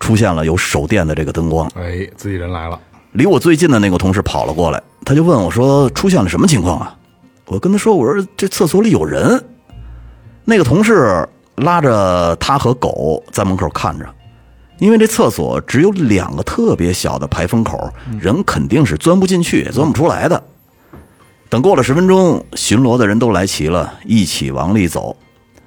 [0.00, 1.70] 出现了有手电的这个灯光。
[1.74, 2.78] 哎，自己人来了，
[3.12, 6.96] 离我最近的那个同事跑了过来，他就问我说：“出现了什么情况啊？”
[7.46, 9.42] 我跟他说：“我说这厕所里有人。”
[10.44, 14.06] 那个同事拉着他和狗在门口看着，
[14.78, 20.42] 因为这厕所只有两个特别小的排风口，人肯定是钻不进去，也钻不出来的。
[21.48, 25.16] 等过了十分钟，巡逻的人都来齐了，一起往里走，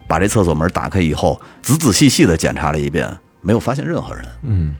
[0.07, 3.09] 把这厕所门打开以后，仔仔细细的检查了一遍，
[3.41, 4.25] 没有发现任何人。
[4.43, 4.75] 嗯，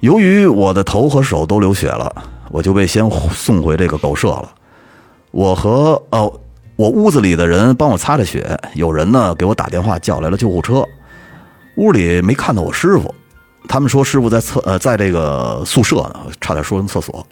[0.00, 2.10] 由于我的头和手都流血了，
[2.50, 4.54] 我就被先送回这个狗舍了。
[5.30, 6.40] 我和哦，
[6.76, 10.84] 我屋子里的人帮我擦着血，有人呢给我打电话叫来了救护车。
[11.76, 13.14] 屋里没看到我师傅，
[13.68, 17.26] 他们说师傅在厕呃在这个宿舍呢，差点说成厕所。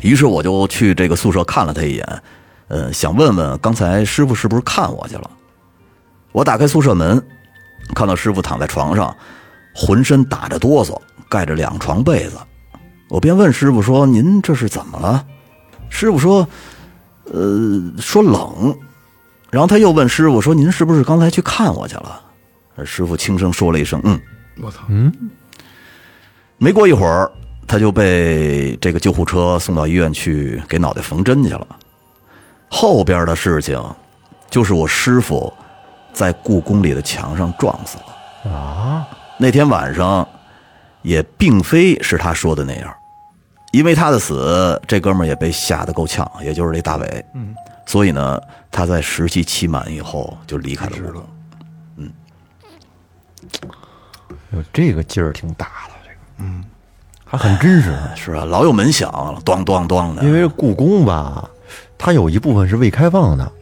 [0.00, 2.22] 于是我就去这个宿舍看了他一眼，
[2.68, 5.30] 呃，想问问刚才师傅是不是看我去了。
[6.32, 7.22] 我打开宿舍门，
[7.94, 9.14] 看到师傅躺在床上，
[9.74, 12.36] 浑身打着哆嗦，盖着两床被子。
[13.08, 15.24] 我便问师傅说：“您这是怎么了？”
[15.90, 16.46] 师傅说
[17.30, 18.76] ：“呃，说冷。”
[19.50, 22.22] 然后他又问师傅说：“您是不是刚才去看我去了？”
[22.86, 24.18] 师傅轻声说了一声：“嗯。”
[24.60, 25.12] 我操，嗯
[26.58, 27.30] 没过一会儿，
[27.66, 31.66] 他就被这个救护车送到医院去给脑袋缝针去了。
[32.68, 33.82] 后边的事情，
[34.48, 35.52] 就是我师傅
[36.12, 39.08] 在故宫里的墙上撞死了啊。
[39.38, 40.26] 那天晚上，
[41.02, 42.94] 也并非是他说的那样，
[43.72, 47.24] 因为他的死，这哥们儿也被吓得够呛，也就是这大伟。
[47.34, 47.54] 嗯，
[47.86, 48.40] 所以呢，
[48.70, 51.26] 他在时期期满以后就离开了故宫。
[51.96, 52.12] 嗯。
[54.52, 56.62] 哟，这个劲儿挺大的，这个，嗯，
[57.24, 57.98] 还很真实。
[58.14, 59.10] 是啊，老有门响，
[59.44, 60.22] 咚咚咚的。
[60.22, 61.48] 因为故宫吧，
[61.98, 63.52] 它有一部分是未开放的，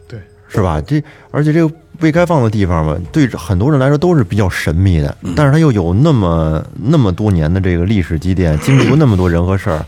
[0.53, 0.81] 是吧？
[0.81, 5.15] 这而且这个未开放的地方嘛，对很多人来说都是比较神秘的。
[5.35, 9.85] 但是它又有那么那么多年的这个历史积淀，经历过那么多人和事儿，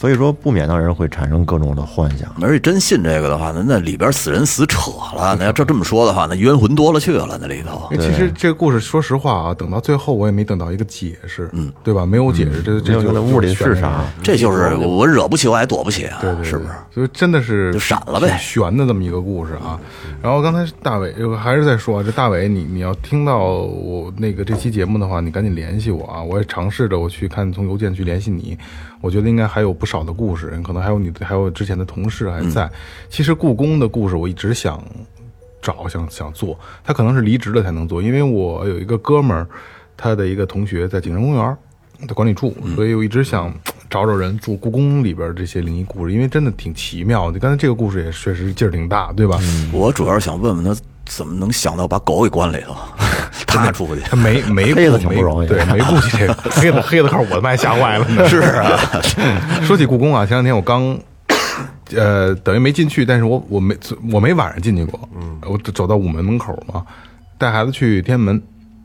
[0.00, 2.34] 所以说不免让人会产生各种的幻想。
[2.40, 5.36] 而且真信这个的话，那那里边死人死扯了。
[5.38, 7.86] 那要照这么说的话，那冤魂多了去了，那里头。
[7.90, 12.06] 哎其实这个故事，说实话啊，等到最后我也没等到一个解释，嗯，对吧？
[12.06, 14.02] 没有解释，这这就没有那屋里是啥？
[14.22, 16.70] 这就是我惹不起，我还躲不起啊，对对，是不是？？
[16.94, 19.78] 所以真的是就闪了呗悬的这么一个故事啊。
[20.22, 26.22] 然后刚才大伟呃还是在说啊，这大伟，你你要听到我那个这期节目的话，你赶紧联系我啊！
[26.22, 28.56] 我也尝试着我去看从邮件去联系你，
[29.00, 32.70] 我觉得应该还有不少的故事，可能还有你还有之前的同事还在。
[33.08, 34.82] 其实故宫的故事我一直想
[35.62, 39.46] 找想想做，他可能是离职了才能做，因为我有一个哥们儿，
[39.96, 41.56] 他的一个同学在景山公园儿
[42.06, 43.52] 的管理处，所以我一直想
[43.88, 47.38] 找找人做故宫里边儿这些灵异故事，因为真的挺奇妙的。
[47.38, 49.38] 刚才这个故事也确实劲儿挺大，对吧？
[49.72, 50.74] 我主要是想问问他，
[51.10, 52.76] 怎么能想到把狗给关里头，
[53.46, 54.00] 他出去？
[54.02, 58.28] 他没没黑子顾挺不容易对，没顾及这个黑子黑子号我他妈还吓坏了呢。
[58.28, 58.78] 是啊，
[59.66, 60.96] 说起故宫啊，前两天我刚，
[61.96, 63.76] 呃，等于没进去，但是我我没
[64.12, 66.84] 我没晚上进去过，嗯，我走到午门门口嘛，
[67.36, 68.40] 带孩子去天安门，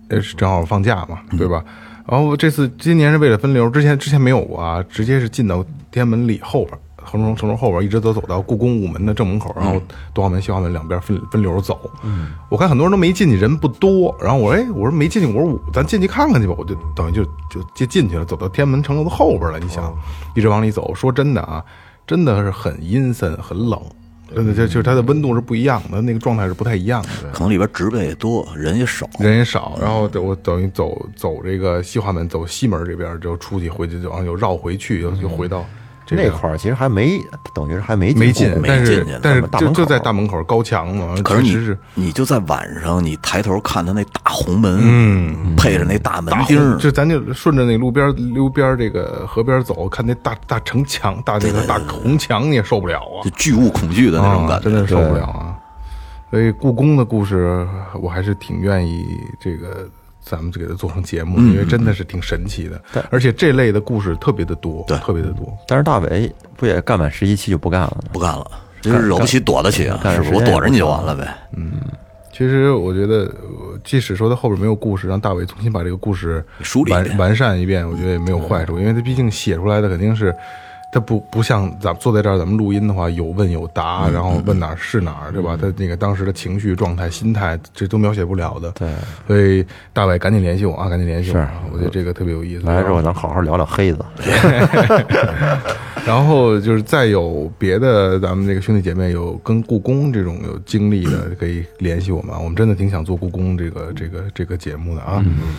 [0.09, 1.63] 呃，是正好放假嘛，对吧？
[2.09, 6.75] 然后这次今年是为了分流，之前之前没有过啊，直接是进到天安门里后边。
[7.09, 9.81] 城中城楼后边一直都走到故宫午门的正门口，然后
[10.13, 11.89] 东华门、西华门两边分分流走。
[12.03, 14.15] 嗯，我看很多人都没进去，人不多。
[14.21, 16.55] 然后我说，哎，我说没进去，我说我咱进去看看去吧。
[16.57, 19.59] 我就等于就就就进去了，走到天安门城楼的后边了。
[19.59, 19.95] 你想，
[20.35, 21.63] 一直往里走，说真的啊，
[22.05, 23.79] 真的是很阴森、很冷，
[24.33, 27.09] 真的就就是它的温度是不一样的，那个状态是不太一样的。
[27.31, 29.07] 可能里边植被也多，人也少。
[29.19, 35.65] 人也少，然后我等于走走这个西华门，走西门这边就出去，回去就又绕回去，又又回到
[36.09, 54.55] 那块儿其实还没，等于是还没没进没，进但是进去但是大就就在大门口高墙嘛，可是你你就在晚上，你抬头看他那大红门，嗯，配着那大门大钉儿，就咱就顺着那路边溜边这个河边走，看那大大城墙、大那个大红墙，你也受不了啊就，巨物恐惧的那种感觉。
[54.57, 55.55] 啊真的是受不了啊。
[56.31, 57.65] 所以故宫的故事，
[58.01, 59.87] 我还是挺愿意这个
[60.25, 65.55] 咱们就给它做成节目，因为真的是挺神奇的，而且这类的故事特别的多，对特别的多。
[65.67, 68.09] 但是大伟不也干满十一期就不干了吗？
[68.11, 68.49] 不干了，
[68.81, 70.33] 就是惹不起躲得起啊，干是不是？
[70.33, 71.33] 我躲着你就完了呗。
[71.55, 71.73] 嗯
[72.31, 80.35] 其实我觉得，呃即使说他后边没有故事，让大伟重新把这个故事梳理完完善一遍，我觉得也没有坏处，因为他毕竟写出来的肯定是。
[80.95, 85.57] 他不不像咱们坐在这儿，咱们录音的话有问有答，然后问哪儿是哪儿，对吧？
[85.61, 88.71] 他那个当时的情绪状态、心态，这都描写不了的。
[88.71, 88.89] 对，
[89.27, 91.61] 所以大伟赶紧联系我啊，赶紧联系我是啊！
[91.69, 92.65] 我觉得这个特别有意思。
[92.65, 94.05] 来之后咱好好聊聊黑子。
[96.07, 102.39] 然后就是再有别的咱们这个兄弟姐妹有跟故宫这种有经历的，可以联系我们啊。
[102.39, 105.21] 我们真的挺想做故宫这个这个这个节目的啊。
[105.25, 105.55] 嗯，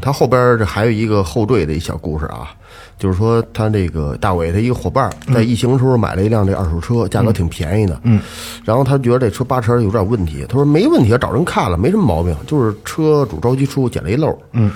[0.00, 2.50] 他后边这还有一个后缀的一小故事啊，
[2.98, 8.20] 就是说他这个大伟他一个伙伴在疫情的时候买了一辆这二手车，价格挺便宜的，嗯，
[8.64, 14.70] 然后他觉得这车八成有点问题，他说没问题，找人看了没什么毛病，就是车主着急出捡了一漏，嗯，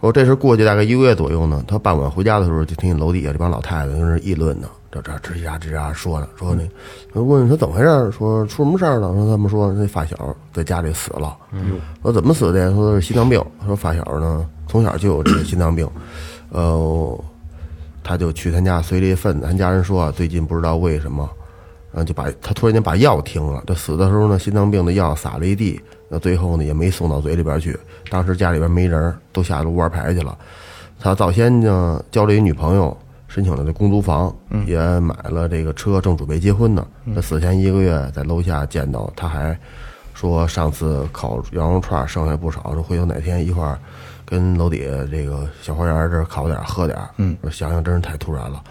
[0.00, 6.66] 我这事过去大概一个月左右呢，他傍晚回家的时候就听见楼底下这帮老太太在那议论呢，这这吱呀吱呀说呢，说那
[7.12, 11.36] 我问他怎么回事，说出什么事儿了，说他们说那发小在家里死了，
[12.02, 12.70] 说怎么死的呀？
[12.74, 13.44] 说是心脏病。
[13.66, 15.86] 说发小呢从小就有这个心脏病，
[16.50, 17.24] 呃，
[18.02, 19.46] 他就去他家随了一份子。
[19.46, 21.28] 他家人说啊，最近不知道为什么，
[21.92, 23.62] 然后就把他突然间把药停了。
[23.66, 25.78] 这死的时候呢，心脏病的药撒了一地，
[26.08, 27.78] 那最后呢也没送到嘴里边去。
[28.10, 30.36] 当时家里边没人，都下楼玩牌去了。
[30.98, 32.96] 他早先呢交了一女朋友，
[33.28, 34.34] 申请了这公租房，
[34.66, 36.84] 也买了这个车，正准备结婚呢。
[37.14, 39.56] 他死前一个月在楼下见到，他还
[40.14, 43.78] 说上次烤羊肉串剩下不少，说回头哪天一块儿
[44.24, 47.10] 跟楼底下这个小花园这儿烤点儿喝点儿。
[47.18, 48.62] 嗯，想想真是太突然了。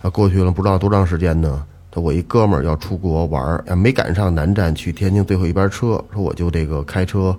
[0.00, 1.64] 他过去了不知道多长时间呢。
[1.94, 7.38] 他我一哥们儿要出国玩没赶上南站去天津最后一班车，说我就这个开车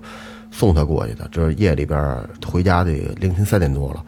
[0.52, 1.28] 送他过去的。
[1.32, 4.04] 这夜里边儿回家得凌晨三点多了。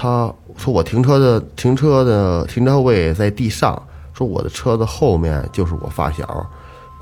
[0.00, 3.80] 他说我停车的停车的停车位在地上，
[4.14, 6.26] 说我的车子后面就是我发小，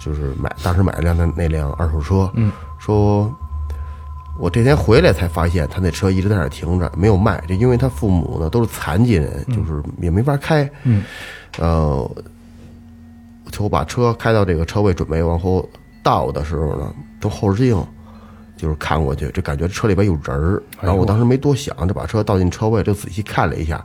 [0.00, 3.32] 就是买当时买了辆那那辆二手车，嗯，说
[4.36, 11.04] 我这天回来才发现他那车一直在那儿停着，没有卖，就因为他父母呢都是残疾人，就是也没法开，嗯，
[11.60, 12.10] 呃，
[13.52, 15.64] 就我把车开到这个车位，准备往后
[16.02, 17.80] 倒的时候呢，从后视镜
[18.58, 23.82] 就是看过去，这感觉车里边有人儿，然后我当时没多想，就把车倒进车位，就仔细看了一下，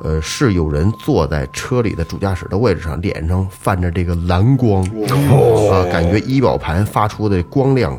[0.00, 7.98] 呃，是有人坐在车里的主驾驶的位置上，脸上泛着这个蓝光，啊，感觉仪表盘发出的光亮，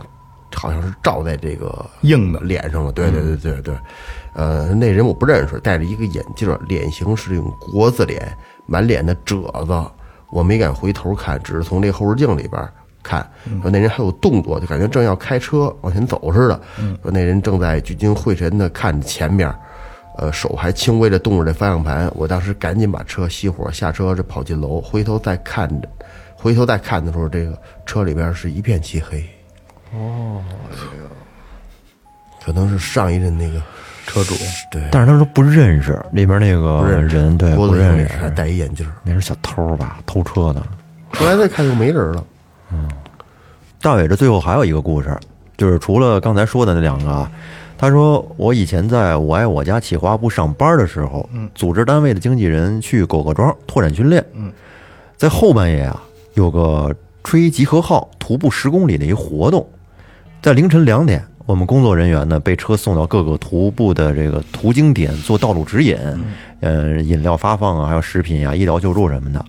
[0.55, 2.91] 好像是照在这个硬的脸上了。
[2.91, 3.75] 对对对对对，
[4.33, 8.35] 呃，那人我不认识，戴着一个眼镜儿，脸型是这种国字脸，
[8.65, 9.91] 满脸的褶子。
[10.29, 12.69] 我没敢回头看，只是从这后视镜里边
[13.07, 13.25] 看，
[13.61, 16.59] 说那人还有动作，就感觉正要开车往前走似的。
[17.01, 19.53] 说那人正在聚精会神的看着前边，
[20.17, 22.11] 呃，手还轻微的动着这方向盘。
[22.15, 25.87] 我当时赶紧把车熄火，下车就跑进楼，回头再看着，
[26.35, 29.25] 回头再看的时候，这个车里边是一片漆黑。
[29.93, 30.43] 哦，
[32.43, 33.61] 可能是上一任那个
[34.05, 34.35] 车主
[34.69, 38.85] 对，但是他说不认识里边那个认识人，对，脖不认子上面还，戴一眼镜。
[39.03, 40.61] 那是小偷吧，偷车的。
[41.13, 42.23] 后来再看就没人了。
[43.81, 45.15] 大伟这最后还有一个故事，
[45.55, 47.31] 就是除了刚才说的那两个啊，
[47.77, 54.25] 他说我以前在我爱我家企划部上班的时候，组织单位的经纪人去狗各庄拓展训练，
[55.15, 56.03] 在后半夜啊
[56.33, 56.93] 有个
[57.23, 59.65] 吹集合号徒步十公里的一活动，
[60.41, 65.97] 在凌晨两点，我们工作人员呢被车送到各个徒步的这个途经点做道路指引，
[66.61, 69.45] 呃，饮料发放啊，还有食品呀、医疗救助什么的。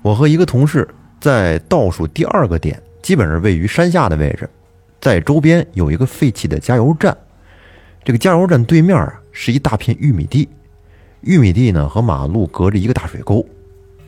[0.00, 0.88] 我和一个同事
[1.22, 4.50] 在倒数第二个点，基本是位于山下的位置，
[5.00, 7.16] 在周边有一个废弃的加油站。
[8.02, 10.48] 这个加油站对面啊是一大片玉米地，
[11.20, 13.46] 玉米地呢和马路隔着一个大水沟，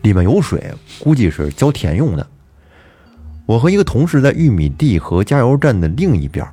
[0.02, 0.60] 里面有水，
[0.98, 2.26] 估计是浇田用的。
[3.46, 6.44] 我和一个同事在玉米地和加油站的另一边，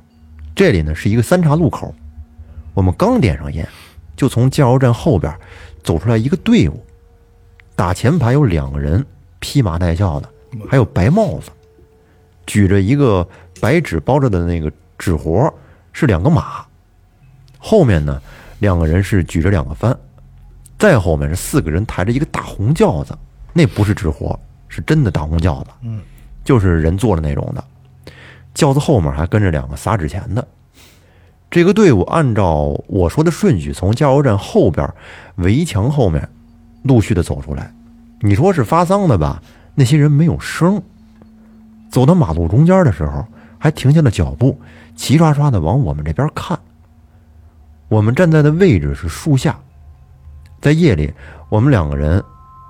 [0.54, 1.92] 这里呢是一个三岔路口。
[2.72, 3.68] 我们刚点上烟，
[4.14, 5.34] 就从加油站后边
[5.82, 6.80] 走出来一个队伍，
[7.74, 9.04] 打前排有两个人，
[9.40, 10.28] 披麻戴孝的，
[10.68, 11.50] 还有白帽子，
[12.46, 13.26] 举着一个
[13.60, 15.52] 白纸包着的那个纸活，
[15.92, 16.64] 是两个马。
[17.58, 18.20] 后面呢，
[18.58, 19.96] 两个人是举着两个帆，
[20.78, 23.16] 再后面是四个人抬着一个大红轿子，
[23.52, 24.38] 那不是纸活，
[24.68, 26.00] 是真的大红轿子，嗯，
[26.44, 27.62] 就是人坐的那种的。
[28.52, 30.46] 轿子后面还跟着两个撒纸钱的。
[31.50, 34.88] 这个队伍按照我说的顺序，从加油站后边
[35.36, 36.28] 围墙后面
[36.82, 37.72] 陆续的走出来。
[38.20, 39.42] 你说是发丧的吧？
[39.74, 40.82] 那些人没有声。
[41.90, 43.26] 走到马路中间的时候，
[43.58, 44.58] 还停下了脚步，
[44.96, 46.58] 齐刷刷的往我们这边看。
[47.88, 49.58] 我们站在的位置是树下，
[50.60, 51.12] 在夜里，
[51.50, 52.22] 我们两个人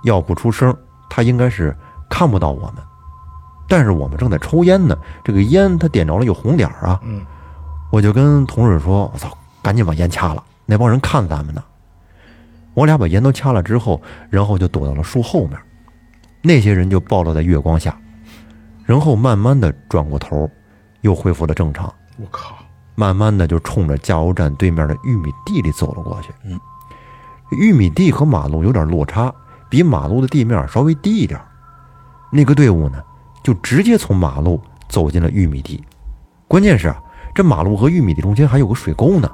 [0.02, 0.76] 要不出声，
[1.08, 1.76] 他应该是
[2.10, 2.82] 看不到我们。
[3.68, 7.00] 但是我们正在抽烟呢，这个烟他点着了有红点儿啊，
[7.90, 11.62] 我就跟同事说：“我操，赶紧把烟掐了，那帮人看咱们呢。”
[12.74, 15.58] 我俩把烟都掐了之后，然后就躲到了树后面。
[16.42, 17.96] 那些人就暴露在月光下，
[18.84, 20.50] 然后慢慢的转过头，
[21.02, 21.92] 又恢复了正常。
[22.18, 22.56] 我靠，
[22.94, 26.30] 慢慢的就冲着加油站对面的玉米地里走了过去。
[26.44, 26.58] 嗯，
[27.52, 29.32] 玉米地和马路有点落差，
[29.70, 31.40] 比马路的地面稍微低一点。
[32.30, 33.02] 那个队伍呢，
[33.42, 35.82] 就直接从马路走进了玉米地。
[36.48, 37.00] 关键是啊，
[37.34, 39.30] 这马路和玉米地中间还有个水沟呢。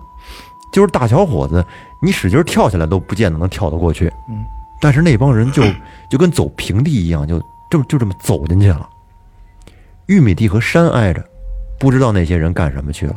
[0.70, 1.64] 就是大小伙子，
[2.02, 4.12] 你使劲跳下来都不见得能跳得过去。
[4.28, 4.44] 嗯，
[4.80, 5.62] 但是那帮人就
[6.10, 8.88] 就跟走平地一样，就这么就这么走进去了。
[10.06, 11.24] 玉米地和山挨着，
[11.78, 13.16] 不知道那些人干什么去了。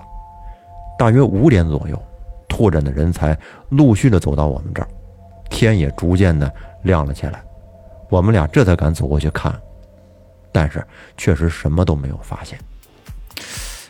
[1.00, 2.02] 大约五点左右，
[2.50, 3.38] 拓展的人才
[3.70, 4.88] 陆续的走到我们这儿，
[5.50, 6.52] 天也逐渐的
[6.84, 7.42] 亮了起来。
[8.10, 9.58] 我们俩这才敢走过去看，
[10.52, 10.86] 但是
[11.16, 12.60] 确实什么都没有发现。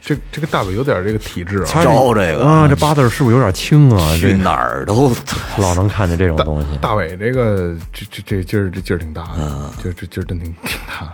[0.02, 4.18] 这这个大伟有点这个体质啊，招这个啊，这八字是不是有点轻啊？
[4.18, 5.14] 去哪儿都
[5.60, 6.68] 老能看见这种大东西。
[6.82, 11.12] 大伟这个这这这劲儿这劲儿挺大的，这这劲儿真挺挺大的。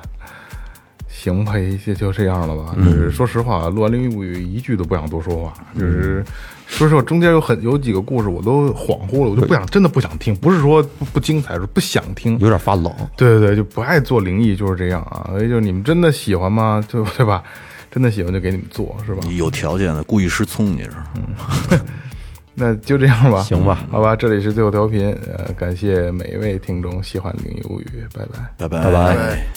[1.09, 2.73] 行吧，也就这样了吧。
[2.77, 5.53] 就是说实话，录完《灵异物语》一句都不想多说话。
[5.77, 6.23] 就是
[6.67, 10.33] 说实话，中间有很有几个故事我都恍惚了，我就不想真的不想听。
[10.35, 12.39] 不是说不不精彩，是不想听。
[12.39, 15.25] 有点发冷，对对对，就不爱做灵异，就是这样啊。
[15.31, 16.81] 所以就是你们真的喜欢吗？
[16.87, 17.43] 就对吧？
[17.91, 19.21] 真的喜欢就给你们做，是吧？
[19.23, 20.91] 你有条件的故意失聪，你是？
[21.15, 21.79] 嗯
[22.59, 24.15] 那就这样吧，行吧好吧。
[24.15, 28.39] 这里是最后调频，呃，感谢每一位听众喜欢《灵异物语》，拜拜。
[28.57, 29.47] 拜拜拜拜哎